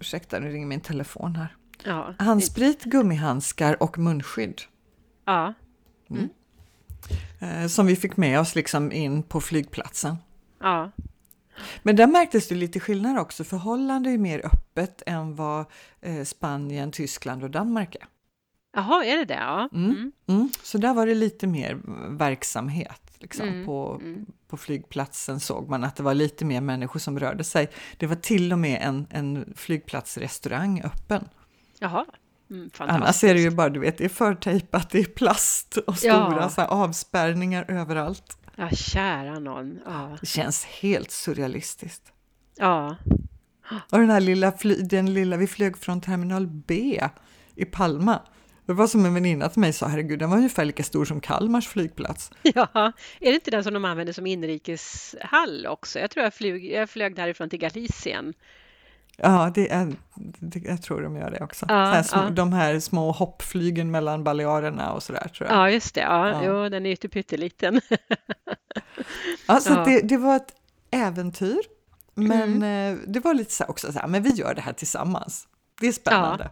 ursäkta, 0.00 0.38
nu 0.38 0.50
ringer 0.52 0.66
min 0.66 0.80
telefon 0.80 1.36
här. 1.36 1.56
Ja, 1.84 2.14
Handsprit, 2.18 2.84
gummihandskar 2.84 3.82
och 3.82 3.98
munskydd. 3.98 4.62
ja, 5.26 5.54
eh, 7.40 7.66
som 7.66 7.86
vi 7.86 7.96
fick 7.96 8.16
med 8.16 8.40
oss 8.40 8.54
liksom 8.54 8.92
in 8.92 9.22
på 9.22 9.40
flygplatsen. 9.40 10.16
ja, 10.60 10.90
Men 11.82 11.96
där 11.96 12.06
märktes 12.06 12.48
det 12.48 12.54
lite 12.54 12.80
skillnad 12.80 13.18
också, 13.18 13.44
för 13.44 13.56
Holland 13.56 14.06
är 14.06 14.10
ju 14.10 14.18
mer 14.18 14.46
öppet 14.46 15.02
än 15.06 15.34
vad 15.34 15.64
eh, 16.00 16.24
Spanien, 16.24 16.92
Tyskland 16.92 17.44
och 17.44 17.50
Danmark 17.50 17.94
är. 17.94 18.06
Jaha, 18.76 19.04
är 19.04 19.16
det 19.16 19.24
det? 19.24 19.34
Ja. 19.34 19.68
Mm. 19.72 19.90
Mm. 19.90 20.12
Mm. 20.26 20.48
Så 20.62 20.78
där 20.78 20.94
var 20.94 21.06
det 21.06 21.14
lite 21.14 21.46
mer 21.46 21.78
verksamhet. 22.16 23.00
Liksom. 23.18 23.48
Mm, 23.48 23.66
På, 23.66 23.98
mm. 24.02 24.26
på 24.48 24.56
flygplatsen 24.56 25.40
såg 25.40 25.68
man 25.68 25.84
att 25.84 25.96
det 25.96 26.02
var 26.02 26.14
lite 26.14 26.44
mer 26.44 26.60
människor 26.60 27.00
som 27.00 27.18
rörde 27.18 27.44
sig. 27.44 27.70
Det 27.98 28.06
var 28.06 28.16
till 28.16 28.52
och 28.52 28.58
med 28.58 28.78
en, 28.82 29.06
en 29.10 29.52
flygplatsrestaurang 29.56 30.80
öppen. 30.84 31.28
Jaha, 31.78 32.04
mm, 32.50 32.70
Annars 32.78 33.24
är 33.24 33.34
det 33.34 33.40
ju 33.40 33.50
bara, 33.50 33.68
du 33.68 33.80
vet, 33.80 33.98
det 33.98 34.04
är 34.04 34.08
förtejpat, 34.08 34.90
det 34.90 34.98
är 34.98 35.04
plast 35.04 35.76
och 35.76 35.98
stora 35.98 36.12
Ja. 36.40 36.48
så 36.48 36.60
här, 36.60 36.68
avspärrningar 36.68 37.64
överallt. 37.68 38.38
Ja, 38.56 38.68
kära 38.70 39.38
någon. 39.38 39.78
Ja, 39.86 40.16
Det 40.20 40.26
känns 40.26 40.64
helt 40.64 41.10
surrealistiskt. 41.10 42.12
ja, 42.56 42.96
Och 43.92 43.98
den 43.98 44.10
här 44.10 44.20
lilla, 44.20 44.52
den 44.84 45.14
lilla, 45.14 45.36
vi 45.36 45.46
flög 45.46 45.76
från 45.78 46.00
terminal 46.00 46.46
B 46.46 47.00
i 47.54 47.64
Palma. 47.64 48.20
Det 48.66 48.72
var 48.72 48.86
som 48.86 49.04
en 49.06 49.14
väninna 49.14 49.48
till 49.48 49.60
mig 49.60 49.72
sa, 49.72 49.86
herregud, 49.86 50.18
den 50.18 50.30
var 50.30 50.36
ungefär 50.36 50.64
lika 50.64 50.82
stor 50.82 51.04
som 51.04 51.20
Kalmars 51.20 51.68
flygplats. 51.68 52.30
ja. 52.42 52.68
Är 53.20 53.30
det 53.30 53.34
inte 53.34 53.50
den 53.50 53.64
som 53.64 53.74
de 53.74 53.84
använder 53.84 54.12
som 54.12 54.26
inrikeshall 54.26 55.66
också? 55.66 55.98
Jag 55.98 56.10
tror 56.10 56.24
jag 56.24 56.34
flög, 56.34 56.64
jag 56.72 56.90
flög 56.90 57.16
därifrån 57.16 57.50
till 57.50 57.58
Galicien. 57.58 58.34
Ja, 59.18 59.52
det 59.54 59.72
är, 59.72 59.92
det, 60.40 60.58
jag 60.64 60.82
tror 60.82 61.02
de 61.02 61.16
gör 61.16 61.30
det 61.30 61.44
också. 61.44 61.66
Ja, 61.68 62.02
små, 62.02 62.22
ja. 62.22 62.30
De 62.30 62.52
här 62.52 62.80
små 62.80 63.12
hoppflygen 63.12 63.90
mellan 63.90 64.24
Balearerna 64.24 64.92
och 64.92 65.02
sådär 65.02 65.28
tror 65.28 65.48
jag. 65.50 65.58
Ja, 65.58 65.70
just 65.70 65.94
det. 65.94 66.00
Ja, 66.00 66.28
Ja. 66.28 66.42
Jo, 66.44 66.68
den 66.68 66.86
är 66.86 66.90
ju 66.90 66.96
pytteliten. 67.08 67.80
Ja, 69.46 69.60
så 69.60 69.72
Ja. 69.72 69.84
Det, 69.84 70.00
det 70.00 70.16
var 70.16 70.36
ett 70.36 70.52
äventyr, 70.90 71.58
men 72.14 72.42
Mm. 72.62 72.92
eh, 72.94 73.02
det 73.06 73.20
var 73.20 73.34
lite 73.34 73.52
så 73.52 73.64
också 73.64 73.92
så 73.92 73.98
här, 73.98 74.06
men 74.08 74.22
vi 74.22 74.30
gör 74.30 74.54
det 74.54 74.60
här 74.60 74.72
tillsammans. 74.72 75.48
Det 75.80 75.86
är 75.86 75.92
spännande. 75.92 76.44
Ja, 76.44 76.50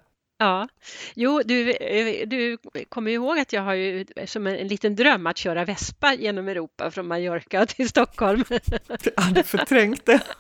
jo, 1.15 1.43
du, 1.45 1.71
eh, 1.71 2.29
du 2.29 2.59
kommer 2.89 3.11
ihåg 3.11 3.39
att 3.39 3.53
jag 3.53 3.63
har 3.63 3.75
ju 3.75 4.05
som 4.27 4.47
en 4.47 4.69
liten 4.69 4.97
dröm 4.97 5.27
att 5.27 5.37
köra 5.37 5.65
Vespa 5.65 6.15
genom 6.15 6.49
Europa 6.49 6.91
från 6.91 7.07
Mallorca 7.07 7.67
till 7.67 7.89
Stockholm. 7.89 8.45
Jag 9.17 9.23
hade 9.23 9.43
förträngt 9.43 10.07
det. 10.07 10.21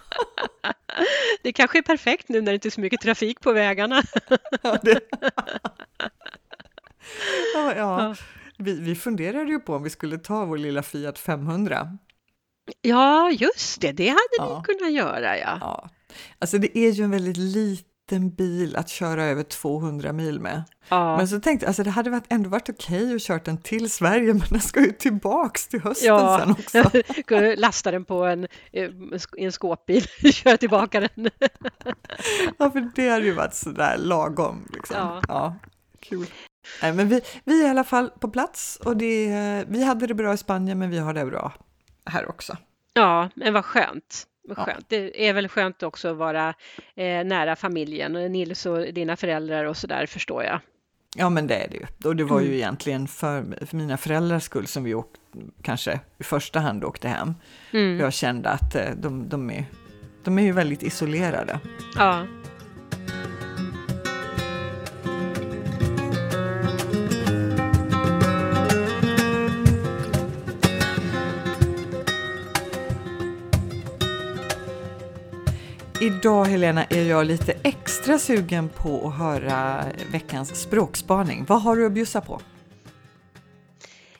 Det 1.42 1.52
kanske 1.52 1.78
är 1.78 1.82
perfekt 1.82 2.28
nu 2.28 2.40
när 2.40 2.52
det 2.52 2.54
inte 2.54 2.68
är 2.68 2.70
så 2.70 2.80
mycket 2.80 3.00
trafik 3.00 3.40
på 3.40 3.52
vägarna. 3.52 4.02
Ja, 4.62 4.78
det... 4.82 5.00
ja, 7.54 7.74
ja. 7.76 8.14
Vi, 8.58 8.80
vi 8.80 8.94
funderade 8.94 9.50
ju 9.50 9.60
på 9.60 9.74
om 9.74 9.82
vi 9.82 9.90
skulle 9.90 10.18
ta 10.18 10.44
vår 10.44 10.58
lilla 10.58 10.82
Fiat 10.82 11.18
500. 11.18 11.98
Ja, 12.82 13.30
just 13.30 13.80
det, 13.80 13.92
det 13.92 14.08
hade 14.08 14.20
Ja. 14.38 14.64
ni 14.68 14.74
kunnat 14.74 14.92
göra, 14.92 15.38
ja. 15.38 15.58
Ja. 15.60 15.90
Alltså 16.38 16.58
det 16.58 16.78
är 16.78 16.90
ju 16.90 17.04
en 17.04 17.10
väldigt 17.10 17.36
liten 17.36 17.88
bil 18.20 18.76
att 18.76 18.88
köra 18.88 19.24
över 19.24 19.42
200 19.42 20.12
mil 20.12 20.40
med. 20.40 20.62
Ja, 20.88 21.16
Men 21.16 21.28
så 21.28 21.40
tänkte 21.40 21.64
jag, 21.64 21.68
alltså 21.68 21.82
det 21.82 21.90
hade 21.90 22.10
varit, 22.10 22.24
ändå 22.28 22.50
varit 22.50 22.68
okej 22.68 23.14
att 23.14 23.22
köra 23.22 23.38
den 23.44 23.58
till 23.58 23.90
Sverige, 23.90 24.34
men 24.34 24.42
den 24.50 24.60
ska 24.60 24.80
ju 24.80 24.92
tillbaks 24.92 25.68
till 25.68 25.80
hösten 25.80 26.06
Ja. 26.08 26.38
sen 26.40 26.50
också. 26.50 27.02
Kunde 27.26 27.56
lasta 27.56 27.90
den 27.90 28.04
på 28.04 28.24
en, 28.24 28.46
eh, 28.72 28.90
en 29.38 29.52
skåpbil, 29.52 30.02
köra 30.32 30.56
tillbaka 30.56 31.00
den. 31.00 31.10
Ja, 32.58 32.70
för 32.70 32.90
det 32.94 33.08
hade 33.08 33.24
ju 33.24 33.32
varit 33.32 33.54
sådär 33.54 33.96
lagom. 33.98 34.68
Liksom. 34.72 34.96
Ja. 34.98 35.20
Ja. 35.28 35.56
kul. 36.00 36.26
Nej, 36.82 36.92
men 36.92 37.08
vi, 37.08 37.20
vi 37.44 37.62
är 37.62 37.66
i 37.66 37.70
alla 37.70 37.84
fall 37.84 38.10
på 38.10 38.28
plats 38.28 38.76
och 38.84 38.96
det, 38.96 39.64
vi 39.68 39.84
hade 39.84 40.06
det 40.06 40.14
bra 40.14 40.34
i 40.34 40.36
Spanien, 40.36 40.78
men 40.78 40.90
vi 40.90 40.98
har 40.98 41.14
det 41.14 41.24
bra 41.26 41.52
här 42.06 42.28
också. 42.28 42.56
Ja, 42.94 43.28
men 43.34 43.52
vad 43.52 43.64
skönt. 43.64 44.26
Vad 44.48 44.58
Ja. 44.58 44.64
skönt. 44.64 44.84
Det 44.88 45.28
är 45.28 45.32
väl 45.32 45.48
skönt 45.48 45.82
också 45.82 46.08
att 46.10 46.16
vara 46.16 46.48
eh, 46.94 47.24
nära 47.24 47.56
familjen, 47.56 48.16
och 48.16 48.30
Nils 48.30 48.66
och 48.66 48.78
dina 48.78 49.16
föräldrar 49.16 49.64
och 49.64 49.76
så 49.76 49.86
där 49.86 50.06
förstår 50.06 50.44
jag. 50.44 50.60
Ja, 51.16 51.30
men 51.30 51.46
det 51.46 51.54
är 51.54 51.68
det 51.68 51.76
ju. 51.76 52.08
Och 52.08 52.16
det 52.16 52.24
var 52.24 52.40
ju 52.40 52.46
Mm. 52.46 52.56
egentligen 52.58 53.08
för, 53.08 53.66
för 53.66 53.76
mina 53.76 53.96
föräldrars 53.96 54.42
skull 54.42 54.66
som 54.66 54.84
vi 54.84 54.94
åkte, 54.94 55.18
kanske 55.62 56.00
i 56.18 56.24
första 56.24 56.60
hand 56.60 56.84
åkte 56.84 57.08
hem. 57.08 57.34
Mm. 57.72 57.98
Jag 58.00 58.12
kände 58.12 58.48
att 58.48 58.74
eh, 58.74 58.90
de, 58.96 59.28
de, 59.28 59.50
är, 59.50 59.64
de 60.24 60.38
är 60.38 60.42
ju 60.42 60.52
väldigt 60.52 60.82
isolerade. 60.82 61.60
Ja. 61.96 62.26
Idag 76.04 76.44
Helena 76.44 76.84
är 76.84 77.04
jag 77.04 77.26
lite 77.26 77.52
extra 77.62 78.18
sugen 78.18 78.68
på 78.68 79.08
att 79.08 79.18
höra 79.18 79.84
veckans 80.12 80.60
språkspaning. 80.60 81.44
Vad 81.48 81.62
har 81.62 81.76
du 81.76 81.86
att 81.86 81.92
bjussa 81.92 82.20
på? 82.20 82.40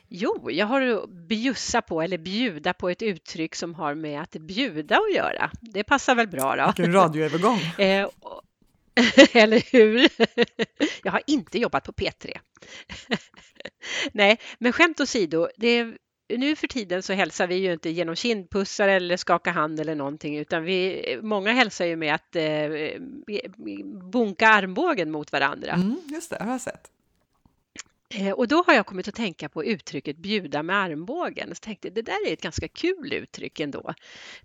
Jo, 0.07 0.51
jag 0.51 0.65
har 0.65 0.81
att 0.81 1.09
bjussa 1.09 1.81
på 1.81 2.01
eller 2.01 2.17
bjuda 2.17 2.73
på 2.73 2.89
ett 2.89 3.01
uttryck 3.01 3.55
som 3.55 3.75
har 3.75 3.95
med 3.95 4.21
att 4.21 4.31
bjuda 4.31 4.95
att 4.95 5.15
göra. 5.15 5.51
Det 5.61 5.83
passar 5.83 6.15
väl 6.15 6.27
bra 6.27 6.55
då? 6.55 6.73
Vilken 6.77 6.93
radioövergång! 6.93 7.59
Eh, 7.77 8.07
Eller 9.33 9.71
hur? 9.71 10.09
Jag 11.03 11.11
har 11.11 11.21
inte 11.27 11.59
jobbat 11.59 11.83
på 11.83 11.91
P3. 11.91 12.37
Nej, 14.11 14.39
men 14.59 14.73
skämt 14.73 14.99
åsido, 14.99 15.47
det 15.57 15.67
är, 15.67 15.97
nu 16.29 16.55
för 16.55 16.67
tiden 16.67 17.03
så 17.03 17.13
hälsar 17.13 17.47
vi 17.47 17.55
ju 17.55 17.73
inte 17.73 17.89
genom 17.89 18.15
kindpussar 18.15 18.87
eller 18.87 19.17
skaka 19.17 19.51
hand 19.51 19.79
eller 19.79 19.95
någonting, 19.95 20.37
utan 20.37 20.63
vi, 20.63 21.19
många 21.21 21.51
hälsar 21.51 21.85
ju 21.85 21.95
med 21.95 22.15
att 22.15 22.35
eh, 22.35 23.01
bunka 24.11 24.47
armbågen 24.47 25.11
mot 25.11 25.31
varandra. 25.31 25.71
Mm, 25.71 26.01
just 26.07 26.29
det, 26.29 26.43
har 26.43 26.51
jag 26.51 26.61
sett. 26.61 26.91
Eh, 28.15 28.31
och 28.31 28.47
då 28.47 28.63
har 28.67 28.73
jag 28.73 28.85
kommit 28.85 29.07
att 29.07 29.15
tänka 29.15 29.49
på 29.49 29.65
uttrycket 29.65 30.17
bjuda 30.17 30.63
med 30.63 30.75
armbågen. 30.75 31.55
Så 31.55 31.59
tänkte 31.59 31.89
det 31.89 32.01
där 32.01 32.27
är 32.27 32.33
ett 32.33 32.41
ganska 32.41 32.67
kul 32.67 33.13
uttryck 33.13 33.59
ändå. 33.59 33.93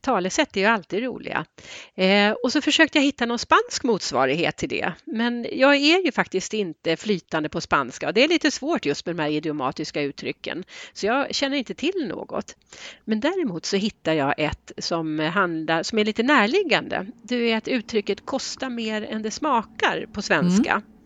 Talesätt 0.01 0.57
är 0.57 0.61
ju 0.61 0.67
alltid 0.67 1.03
roliga. 1.03 1.47
Eh, 1.95 2.33
och 2.33 2.53
så 2.53 2.61
försökte 2.61 2.99
jag 2.99 3.03
hitta 3.03 3.27
någon 3.27 3.39
spansk 3.39 3.83
motsvarighet 3.83 4.57
till 4.57 4.69
det. 4.69 4.93
Men 5.05 5.47
jag 5.53 5.77
är 5.77 6.05
ju 6.05 6.13
faktiskt 6.13 6.55
inte 6.55 6.97
flytande 6.97 7.49
på 7.49 7.61
spanska 7.61 8.07
och 8.07 8.15
det 8.15 8.25
är 8.25 8.29
lite 8.29 8.51
svårt 8.51 8.87
just 8.87 9.07
med 9.07 9.17
de 9.17 9.23
här 9.23 9.31
idiomatiska 9.31 10.03
uttrycken. 10.03 10.65
Så 10.93 11.07
jag 11.07 11.35
känner 11.35 11.57
inte 11.57 11.75
till 11.75 12.07
något. 12.09 12.57
Men 13.05 13.21
däremot 13.21 13.67
så 13.67 13.77
hittar 13.77 14.13
jag 14.13 14.35
ett 14.39 14.73
som, 14.79 15.19
handlar, 15.19 15.83
som 15.83 15.99
är 15.99 16.05
lite 16.05 16.23
närliggande. 16.23 17.07
Det 17.23 17.53
är 17.53 17.57
att 17.57 17.69
uttrycket 17.69 18.27
kosta 18.27 18.69
mer 18.69 19.03
än 19.03 19.23
det 19.23 19.31
smakar 19.31 20.07
på 20.13 20.23
svenska. 20.23 20.71
Mm. 20.71 21.00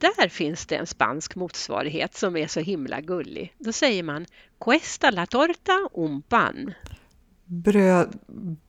Där 0.00 0.28
finns 0.28 0.66
det 0.66 0.76
en 0.76 0.86
spansk 0.86 1.34
motsvarighet 1.34 2.14
som 2.16 2.36
är 2.36 2.46
så 2.46 2.60
himla 2.60 3.00
gullig. 3.00 3.54
Då 3.58 3.72
säger 3.72 4.02
man 4.02 4.26
Cuesta 4.60 5.10
la 5.10 5.26
torta 5.26 5.88
un 5.94 6.22
pan. 6.22 6.74
Bröd, 7.44 8.18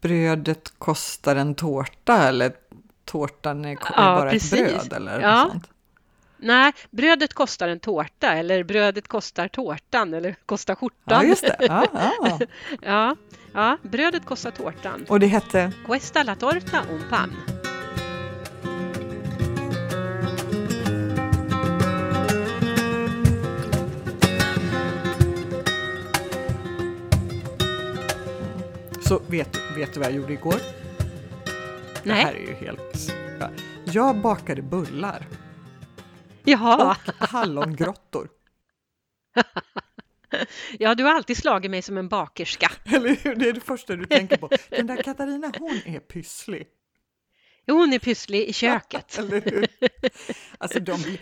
brödet 0.01 0.71
kostar 0.77 1.35
en 1.35 1.55
tårta 1.55 2.27
eller 2.29 2.51
tårtan 3.05 3.65
är, 3.65 3.71
Ja, 3.71 3.93
bara 3.95 4.29
precis. 4.29 4.53
ett 4.53 4.89
bröd 4.89 4.93
eller 4.93 5.19
Ja. 5.21 5.43
något 5.43 5.51
sånt. 5.51 5.69
Nej, 6.41 6.73
brödet 6.91 7.33
kostar 7.33 7.67
en 7.67 7.79
tårta 7.79 8.33
eller 8.33 8.63
brödet 8.63 9.07
kostar 9.07 9.47
tårtan 9.47 10.13
eller 10.13 10.35
kostar 10.45 10.71
Ja, 10.73 10.75
skjortan. 10.75 11.27
just 11.27 11.41
det. 11.41 11.55
Ja, 11.59 11.85
ja. 11.93 12.39
ja, 12.81 13.15
ja, 13.53 13.77
brödet 13.81 14.25
kostar 14.25 14.51
tårtan. 14.51 15.05
Och 15.09 15.19
det 15.19 15.27
hette? 15.27 15.71
Cuesta 15.85 16.23
la 16.23 16.35
torta 16.35 16.81
un 16.91 17.03
pan. 17.09 17.33
Så 29.09 29.21
vet, 29.27 29.77
vet 29.77 29.93
du 29.93 29.99
vad 29.99 30.09
jag 30.09 30.15
gjorde 30.15 30.33
igår? 30.33 30.55
Det 32.03 32.09
Nej. 32.09 32.23
här 32.23 32.33
är 32.33 32.39
ju 32.39 32.53
helt... 32.53 33.11
Ja. 33.39 33.49
Jag 33.85 34.21
bakade 34.21 34.61
bullar 34.61 35.27
Jaha, 36.43 36.97
och 37.07 37.27
hallongrottor. 37.29 38.29
ja, 40.79 40.95
du 40.95 41.03
har 41.03 41.15
alltid 41.15 41.37
slagit 41.37 41.71
mig 41.71 41.81
som 41.81 41.97
en 41.97 42.09
bakerska. 42.09 42.71
Eller 42.95 43.15
hur? 43.15 43.35
Det 43.35 43.49
är 43.49 43.53
det 43.53 43.59
första 43.59 43.95
du 43.95 44.05
tänker 44.05 44.37
på. 44.37 44.49
Den 44.69 44.87
där 44.87 45.03
Katarina, 45.03 45.51
hon 45.59 45.81
är 45.85 45.99
pysslig. 45.99 46.67
Hon 47.67 47.93
är 47.93 47.99
pysslig 47.99 48.41
i 48.43 48.53
köket. 48.53 49.17
Eller 49.19 49.41
hur? 49.41 49.67
Alltså 50.57 50.79
de, 50.79 51.17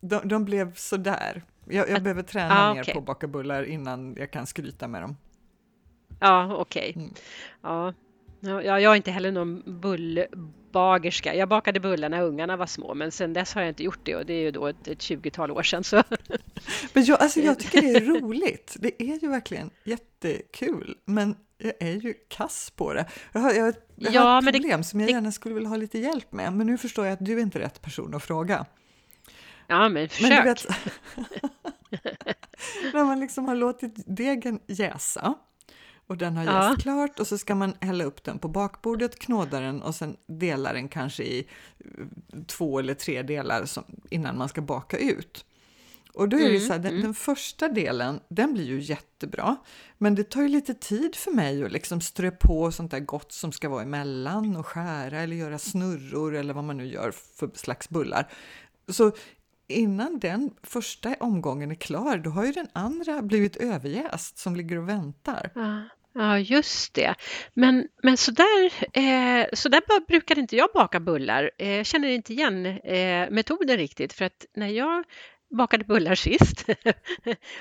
de, 0.00 0.28
de 0.28 0.44
blev 0.44 0.74
sådär. 0.74 1.42
Jag, 1.64 1.90
jag 1.90 2.02
behöver 2.02 2.22
träna 2.22 2.68
Ah, 2.68 2.74
mer 2.74 2.92
på 2.92 2.98
att 2.98 3.06
baka 3.06 3.28
bullar 3.28 3.62
innan 3.62 4.14
jag 4.18 4.30
kan 4.30 4.46
skryta 4.46 4.88
med 4.88 5.02
dem. 5.02 5.16
Ja, 6.20 6.56
okej. 6.56 6.92
Mm. 6.96 7.14
Ja. 7.62 7.94
Ja, 8.40 8.62
jag 8.62 8.92
är 8.92 8.96
inte 8.96 9.10
heller 9.10 9.32
någon 9.32 9.80
bullbagerska. 9.80 11.34
Jag 11.34 11.48
bakade 11.48 11.80
bullar 11.80 12.08
när 12.08 12.22
ungarna 12.22 12.56
var 12.56 12.66
små, 12.66 12.94
men 12.94 13.12
sen 13.12 13.32
dess 13.32 13.54
har 13.54 13.62
jag 13.62 13.70
inte 13.70 13.82
gjort 13.82 13.98
det 14.02 14.16
och 14.16 14.26
det 14.26 14.32
är 14.34 14.40
ju 14.42 14.50
då 14.50 14.66
ett, 14.66 14.88
ett 14.88 14.98
20-tal 14.98 15.50
år 15.50 15.62
sedan. 15.62 15.84
Så. 15.84 16.02
Men 16.92 17.04
jag, 17.04 17.22
alltså 17.22 17.40
jag 17.40 17.58
tycker 17.58 17.82
det 17.82 17.88
är 17.88 18.00
roligt. 18.20 18.76
Det 18.78 19.02
är 19.02 19.22
ju 19.22 19.28
verkligen 19.28 19.70
jättekul, 19.84 20.96
men 21.04 21.36
jag 21.58 21.72
är 21.80 21.92
ju 21.94 22.14
kass 22.28 22.72
på 22.76 22.92
det. 22.94 23.06
Jag 23.32 23.40
har, 23.40 23.52
jag, 23.52 23.74
jag 23.96 24.14
Ja, 24.14 24.22
har 24.22 24.38
ett 24.38 24.44
men 24.44 24.52
det- 24.52 24.58
problem 24.58 24.84
som 24.84 25.00
jag 25.00 25.10
gärna 25.10 25.32
skulle 25.32 25.54
vilja 25.54 25.68
ha 25.68 25.76
lite 25.76 25.98
hjälp 25.98 26.32
med, 26.32 26.52
men 26.52 26.66
nu 26.66 26.78
förstår 26.78 27.04
jag 27.06 27.12
att 27.12 27.24
du 27.24 27.38
är 27.38 27.42
inte 27.42 27.58
rätt 27.58 27.82
person 27.82 28.14
att 28.14 28.22
fråga. 28.22 28.66
Ja, 29.66 29.78
men 29.88 29.92
Men 29.92 30.08
försök. 30.08 30.44
du 30.44 30.48
vet, 30.48 30.66
när 32.94 33.04
man 33.04 33.20
liksom 33.20 33.44
har 33.48 33.54
låtit 33.54 33.94
degen 34.16 34.60
jäsa 34.66 35.34
och 36.06 36.16
den 36.16 36.36
har 36.36 36.44
jäst 36.44 36.54
Ja. 36.54 36.76
klart 36.78 37.20
och 37.20 37.26
så 37.26 37.38
ska 37.38 37.54
man 37.54 37.74
hälla 37.80 38.04
upp 38.04 38.24
den 38.24 38.38
på 38.38 38.48
bakbordet, 38.48 39.18
knåda 39.18 39.60
den 39.60 39.82
och 39.82 39.94
sen 39.94 40.16
dela 40.26 40.72
den 40.72 40.88
kanske 40.88 41.22
i 41.22 41.46
eh, 41.78 42.40
två 42.46 42.78
eller 42.78 42.94
tre 42.94 43.22
delar 43.22 43.64
som, 43.64 43.84
innan 44.10 44.38
man 44.38 44.48
ska 44.48 44.60
baka 44.60 44.98
ut. 44.98 45.44
Och 46.14 46.28
då 46.28 46.36
är 46.36 46.40
det 46.40 46.48
Mm, 46.56 46.60
så 46.66 46.72
här, 46.72 46.78
den, 46.80 46.90
mm. 46.92 47.02
den 47.02 47.14
första 47.14 47.68
delen, 47.68 48.20
den 48.28 48.54
blir 48.54 48.64
ju 48.64 48.80
jättebra, 48.80 49.56
men 49.98 50.14
det 50.14 50.30
tar 50.30 50.42
ju 50.42 50.48
lite 50.48 50.74
tid 50.74 51.14
för 51.16 51.30
mig 51.30 51.64
att 51.64 51.72
liksom 51.72 52.00
strö 52.00 52.30
på 52.30 52.72
sånt 52.72 52.90
där 52.90 53.00
gott 53.00 53.32
som 53.32 53.52
ska 53.52 53.68
vara 53.68 53.82
emellan 53.82 54.56
och 54.56 54.66
skära 54.66 55.20
eller 55.20 55.36
göra 55.36 55.58
snurror 55.58 56.34
eller 56.34 56.54
vad 56.54 56.64
man 56.64 56.76
nu 56.76 56.86
gör 56.86 57.10
för 57.10 57.50
slags 57.54 57.88
bullar. 57.88 58.32
Så 58.88 59.12
innan 59.68 60.18
den 60.18 60.50
första 60.62 61.14
omgången 61.20 61.70
är 61.70 61.74
klar, 61.74 62.16
då 62.18 62.30
har 62.30 62.44
ju 62.44 62.52
den 62.52 62.68
andra 62.72 63.22
blivit 63.22 63.56
överjäst 63.56 64.38
som 64.38 64.56
ligger 64.56 64.78
och 64.78 64.88
väntar. 64.88 65.50
Ja, 65.54 65.82
ja, 66.16 66.38
just 66.38 66.94
det. 66.94 67.14
Men, 67.54 67.88
men 68.02 68.16
så 68.16 68.30
där, 68.30 68.64
eh, 68.92 69.46
så 69.52 69.68
där 69.68 69.82
bara 69.88 70.00
brukade 70.08 70.40
inte 70.40 70.56
jag 70.56 70.68
baka 70.74 71.00
bullar. 71.00 71.50
Eh, 71.58 71.70
jag 71.70 71.86
känner 71.86 72.08
inte 72.08 72.32
igen 72.32 72.66
eh, 72.66 73.30
metoden 73.30 73.76
riktigt 73.76 74.12
för 74.12 74.24
att 74.24 74.46
när 74.56 74.68
jag 74.68 75.04
bakade 75.50 75.84
bullar 75.84 76.14
sist, 76.28 76.64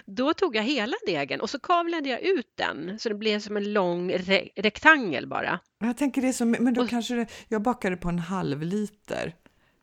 då 0.06 0.34
tog 0.34 0.56
jag 0.56 0.64
hela 0.64 0.94
degen 1.06 1.42
och 1.42 1.50
så 1.50 1.60
kavlade 1.60 2.10
jag 2.10 2.22
ut 2.22 2.54
den 2.56 3.00
så 3.00 3.10
det 3.10 3.16
blev 3.16 3.40
som 3.40 3.58
en 3.58 3.74
lång 3.74 4.12
re 4.12 4.50
rektangel 4.56 5.28
bara. 5.28 5.60
Jag 5.80 5.98
tänker 5.98 6.22
det 6.22 6.34
som, 6.34 6.52
men 6.52 6.74
då 6.74 6.82
Och- 6.82 6.90
kanske 6.90 7.16
det, 7.16 7.28
jag 7.48 7.62
bakade 7.62 7.98
på 7.98 8.10
en 8.10 8.20
halv 8.20 8.62
liter 8.62 9.36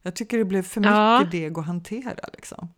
Jag 0.03 0.17
tycker 0.17 0.39
det 0.39 0.45
blev 0.45 0.63
för 0.63 0.81
mycket 0.81 0.93
ja. 0.93 1.29
deg 1.31 1.59
att 1.59 1.67
hantera 1.67 2.15
liksom. 2.33 2.69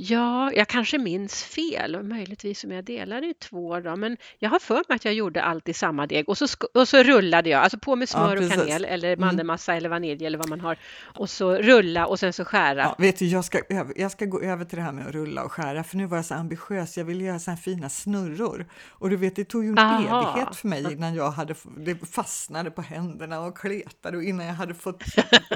Ja, 0.00 0.52
jag 0.52 0.68
kanske 0.68 0.98
minns 0.98 1.42
fel 1.42 1.96
och 1.96 2.04
möjligtvis 2.04 2.64
om 2.64 2.70
jag 2.70 2.84
delade 2.84 3.26
i 3.26 3.34
två 3.34 3.80
då, 3.80 3.96
men 3.96 4.16
jag 4.38 4.50
har 4.50 4.58
för 4.58 4.74
mig 4.74 4.96
att 4.96 5.04
jag 5.04 5.14
gjorde 5.14 5.42
allt 5.42 5.68
i 5.68 5.74
samma 5.74 6.06
deg 6.06 6.28
och 6.28 6.38
så, 6.38 6.46
och 6.74 6.88
så 6.88 7.02
rullade 7.02 7.50
jag, 7.50 7.62
alltså 7.62 7.78
på 7.78 7.96
med 7.96 8.08
smör 8.08 8.36
ja, 8.36 8.44
och 8.44 8.52
kanel 8.52 8.84
eller 8.84 9.08
mm. 9.08 9.20
mandelmassa 9.20 9.72
mm. 9.72 9.78
eller 9.78 9.88
vanilj 9.88 10.26
eller 10.26 10.38
vad 10.38 10.48
man 10.48 10.60
har 10.60 10.78
och 11.02 11.30
så 11.30 11.54
rulla 11.54 12.06
och 12.06 12.18
sen 12.18 12.32
så 12.32 12.44
skära. 12.44 12.82
Ja, 12.82 12.96
vet 12.98 13.18
du, 13.18 13.26
jag 13.26 13.44
ska, 13.44 13.60
jag 13.96 14.10
ska 14.10 14.24
gå 14.24 14.40
över 14.40 14.64
till 14.64 14.78
det 14.78 14.84
här 14.84 14.92
med 14.92 15.06
att 15.06 15.12
rulla 15.12 15.44
och 15.44 15.52
skära 15.52 15.84
för 15.84 15.96
nu 15.96 16.06
var 16.06 16.16
jag 16.16 16.26
så 16.26 16.34
ambitiös, 16.34 16.96
jag 16.96 17.04
ville 17.04 17.24
göra 17.24 17.38
så 17.38 17.50
här 17.50 17.58
fina 17.58 17.88
snurror 17.88 18.66
och 18.88 19.10
du 19.10 19.16
vet, 19.16 19.36
det 19.36 19.44
tog 19.44 19.64
ju 19.64 19.70
en 19.70 19.78
Aha. 19.78 20.32
evighet 20.32 20.56
för 20.56 20.68
mig 20.68 20.92
innan 20.92 21.14
jag 21.14 21.30
hade, 21.30 21.54
det 21.76 21.94
fastnade 22.10 22.70
på 22.70 22.82
händerna 22.82 23.40
och 23.40 23.58
kletade 23.58 24.16
och 24.16 24.22
innan 24.22 24.46
jag 24.46 24.54
hade 24.54 24.74
fått 24.74 25.02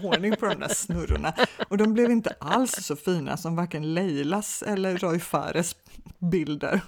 ordning 0.03 0.37
på 0.37 0.47
de 0.47 0.55
där 0.55 0.75
snurrorna 0.75 1.35
och 1.69 1.77
de 1.77 1.95
blev 1.95 2.11
inte 2.11 2.35
alls 2.41 2.73
så 2.73 2.97
fina 2.97 3.37
som 3.37 3.57
varken 3.57 3.95
Leila 3.95 4.32
Villas 4.33 4.63
eller 4.63 4.99
Roy 4.99 5.19
Fares 5.19 5.77
bilder. 6.19 6.81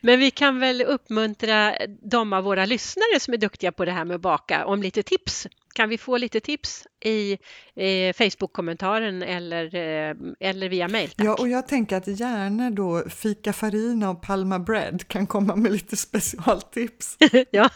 Men 0.00 0.18
vi 0.20 0.30
kan 0.30 0.60
väl 0.60 0.82
uppmuntra 0.82 1.76
de 2.02 2.32
av 2.32 2.44
våra 2.44 2.64
lyssnare 2.64 3.20
som 3.20 3.34
är 3.34 3.38
duktiga 3.38 3.72
på 3.72 3.84
det 3.84 3.92
här 3.92 4.04
med 4.04 4.14
att 4.14 4.20
baka 4.20 4.66
om 4.66 4.82
lite 4.82 5.02
tips. 5.02 5.46
Kan 5.74 5.88
vi 5.88 5.98
få 5.98 6.16
lite 6.16 6.40
tips 6.40 6.86
i 7.04 7.32
eh, 7.74 8.12
Facebook-kommentaren 8.12 9.22
eller, 9.22 9.74
eh, 9.74 10.16
eller 10.40 10.68
via 10.68 10.88
mail? 10.88 11.10
Ja, 11.16 11.34
och 11.34 11.48
jag 11.48 11.68
tänker 11.68 11.96
att 11.96 12.06
gärna 12.06 12.70
då 12.70 13.02
Fika 13.10 13.52
Farina 13.52 14.10
och 14.10 14.22
Palma 14.22 14.58
Bread 14.58 15.08
kan 15.08 15.26
komma 15.26 15.56
med 15.56 15.72
lite 15.72 15.96
specialtips. 15.96 17.16
ja, 17.50 17.70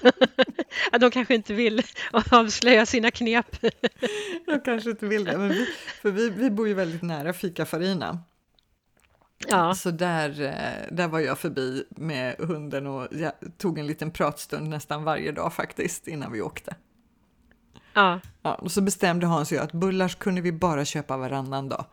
de 1.01 1.11
kanske 1.11 1.35
inte 1.35 1.55
vill 1.55 1.83
avslöja 2.31 2.87
sina 2.87 3.11
knep. 3.11 3.61
de 4.47 4.61
kanske 4.65 4.91
inte 4.91 5.07
vill 5.07 5.25
det, 5.25 5.39
men 5.39 5.49
vi, 5.49 5.67
för 6.03 6.11
vi, 6.11 6.31
vi 6.31 6.51
bor 6.51 6.69
ju 6.69 6.75
väldigt 6.75 7.03
nära 7.03 7.33
Fika 7.33 7.67
Farina. 7.67 8.19
Ja. 9.51 9.75
Så 9.75 9.91
där, 9.91 10.41
eh, 10.41 10.97
där 10.97 11.09
var 11.09 11.21
jag 11.21 11.39
förbi 11.39 11.85
med 11.91 12.37
hunden 12.39 12.87
och 12.87 13.09
jag 13.11 13.33
tog 13.59 13.79
en 13.79 13.87
liten 13.87 14.11
pratstund 14.11 14.69
nästan 14.69 15.05
varje 15.05 15.33
dag 15.33 15.53
faktiskt 15.53 16.09
innan 16.09 16.33
vi 16.33 16.41
åkte. 16.41 16.77
Ja. 17.95 18.21
ja 18.43 18.55
och 18.55 18.73
så 18.73 18.81
bestämde 18.81 19.27
Hans 19.27 19.51
och 19.51 19.57
jag 19.57 19.65
att 19.65 19.73
bullars 19.73 20.15
kunde 20.15 20.41
vi 20.41 20.53
bara 20.53 20.85
köpa 20.85 21.17
varannan 21.17 21.69
dag. 21.69 21.85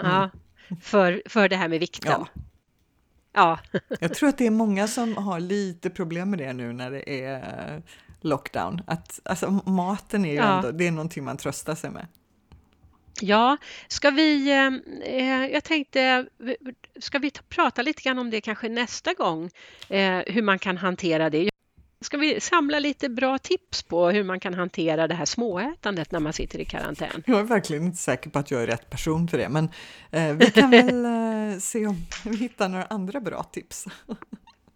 Mm. 0.00 0.12
Ja, 0.12 0.30
för, 0.82 1.22
för 1.26 1.48
det 1.48 1.56
här 1.56 1.68
med 1.68 1.80
vikten. 1.80 2.12
Ja. 2.12 2.28
ja. 3.32 3.80
jag 4.00 4.14
tror 4.14 4.28
att 4.28 4.38
det 4.38 4.46
är 4.46 4.50
många 4.50 4.88
som 4.88 5.16
har 5.16 5.40
lite 5.40 5.90
problem 5.90 6.30
med 6.30 6.38
det 6.38 6.52
nu 6.52 6.72
när 6.72 6.90
det 6.90 7.24
är 7.24 7.82
lockdown. 8.20 8.82
Att, 8.86 9.20
alltså, 9.24 9.50
maten 9.50 10.24
är 10.24 10.30
ju 10.30 10.36
ja. 10.36 10.56
ändå, 10.56 10.70
det 10.70 10.86
är 10.86 10.92
någonting 10.92 11.24
man 11.24 11.36
tröstar 11.36 11.74
sig 11.74 11.90
med. 11.90 12.06
Ja, 13.22 13.56
ska 13.88 14.10
vi, 14.10 14.50
eh, 14.50 14.70
eh, 15.14 15.46
jag 15.46 15.64
tänkte, 15.64 16.26
ska 17.00 17.18
vi 17.18 17.30
ta, 17.30 17.42
prata 17.48 17.82
lite 17.82 18.02
grann 18.02 18.18
om 18.18 18.30
det 18.30 18.40
kanske 18.40 18.68
nästa 18.68 19.14
gång, 19.14 19.50
eh, 19.88 20.18
hur 20.26 20.42
man 20.42 20.58
kan 20.58 20.76
hantera 20.76 21.30
det? 21.30 21.50
Ska 22.00 22.16
vi 22.16 22.40
samla 22.40 22.78
lite 22.78 23.08
bra 23.08 23.38
tips 23.38 23.82
på 23.82 24.08
hur 24.10 24.24
man 24.24 24.40
kan 24.40 24.54
hantera 24.54 25.08
det 25.08 25.14
här 25.14 25.24
småätandet 25.24 26.10
när 26.10 26.20
man 26.20 26.32
sitter 26.32 26.58
i 26.58 26.64
karantän? 26.64 27.22
Jag 27.26 27.38
är 27.38 27.44
verkligen 27.44 27.84
inte 27.84 27.98
säker 27.98 28.30
på 28.30 28.38
att 28.38 28.50
jag 28.50 28.62
är 28.62 28.66
rätt 28.66 28.90
person 28.90 29.28
för 29.28 29.38
det, 29.38 29.48
men 29.48 29.68
eh, 30.10 30.32
vi 30.32 30.50
kan 30.50 30.70
väl 30.88 31.04
eh, 31.04 31.58
se 31.58 31.86
om 31.86 31.96
vi 32.24 32.36
hittar 32.36 32.68
några 32.68 32.84
andra 32.84 33.20
bra 33.20 33.42
tips. 33.42 33.84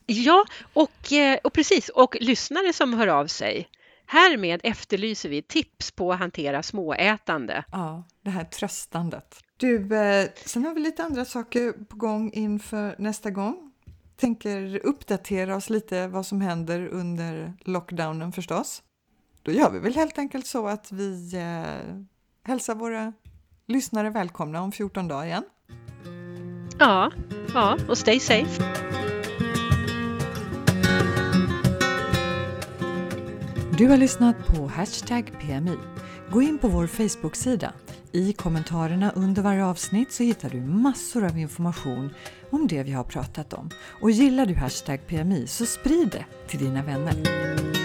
ja, 0.06 0.44
och, 0.72 1.12
eh, 1.12 1.38
och 1.44 1.52
precis, 1.52 1.88
och 1.88 2.16
lyssnare 2.20 2.72
som 2.72 2.94
hör 2.94 3.06
av 3.06 3.26
sig. 3.26 3.68
Härmed 4.10 4.60
efterlyser 4.64 5.28
vi 5.28 5.42
tips 5.42 5.90
på 5.90 6.12
att 6.12 6.18
hantera 6.18 6.62
småätande. 6.62 7.64
Ja, 7.72 8.04
det 8.22 8.30
här 8.30 8.44
tröstandet. 8.44 9.36
Du, 9.56 9.96
eh, 9.96 10.28
sen 10.44 10.64
har 10.64 10.74
vi 10.74 10.80
lite 10.80 11.04
andra 11.04 11.24
saker 11.24 11.72
på 11.72 11.96
gång 11.96 12.32
inför 12.32 12.94
nästa 12.98 13.30
gång. 13.30 13.72
Tänker 14.16 14.80
uppdatera 14.86 15.56
oss 15.56 15.70
lite 15.70 16.08
vad 16.08 16.26
som 16.26 16.40
händer 16.40 16.86
under 16.86 17.52
lockdownen 17.64 18.32
förstås. 18.32 18.82
Då 19.42 19.52
gör 19.52 19.70
vi 19.70 19.78
väl 19.78 19.94
helt 19.94 20.18
enkelt 20.18 20.46
så 20.46 20.66
att 20.66 20.92
vi 20.92 21.36
eh, 21.36 21.96
hälsar 22.42 22.74
våra 22.74 23.12
lyssnare 23.66 24.10
välkomna 24.10 24.62
om 24.62 24.72
14 24.72 25.08
dagar 25.08 25.26
igen. 25.26 25.44
Ja, 26.78 27.12
ja, 27.54 27.78
och 27.88 27.98
stay 27.98 28.20
safe. 28.20 28.62
Du 33.80 33.88
har 33.88 33.96
lyssnat 33.96 34.46
på 34.46 34.66
Hashtag 34.66 35.32
PMI. 35.40 35.76
Gå 36.30 36.42
in 36.42 36.58
på 36.58 36.68
vår 36.68 36.86
Facebook-sida. 36.86 37.72
I 38.12 38.32
kommentarerna 38.32 39.10
under 39.10 39.42
varje 39.42 39.64
avsnitt 39.64 40.12
så 40.12 40.22
hittar 40.22 40.50
du 40.50 40.60
massor 40.60 41.24
av 41.24 41.38
information 41.38 42.10
om 42.50 42.66
det 42.66 42.82
vi 42.82 42.92
har 42.92 43.04
pratat 43.04 43.52
om. 43.52 43.70
Och 44.00 44.10
gillar 44.10 44.46
du 44.46 44.54
Hashtag 44.54 45.06
PMI 45.06 45.46
så 45.46 45.66
sprid 45.66 46.08
det 46.12 46.24
till 46.48 46.58
dina 46.58 46.82
vänner. 46.82 47.79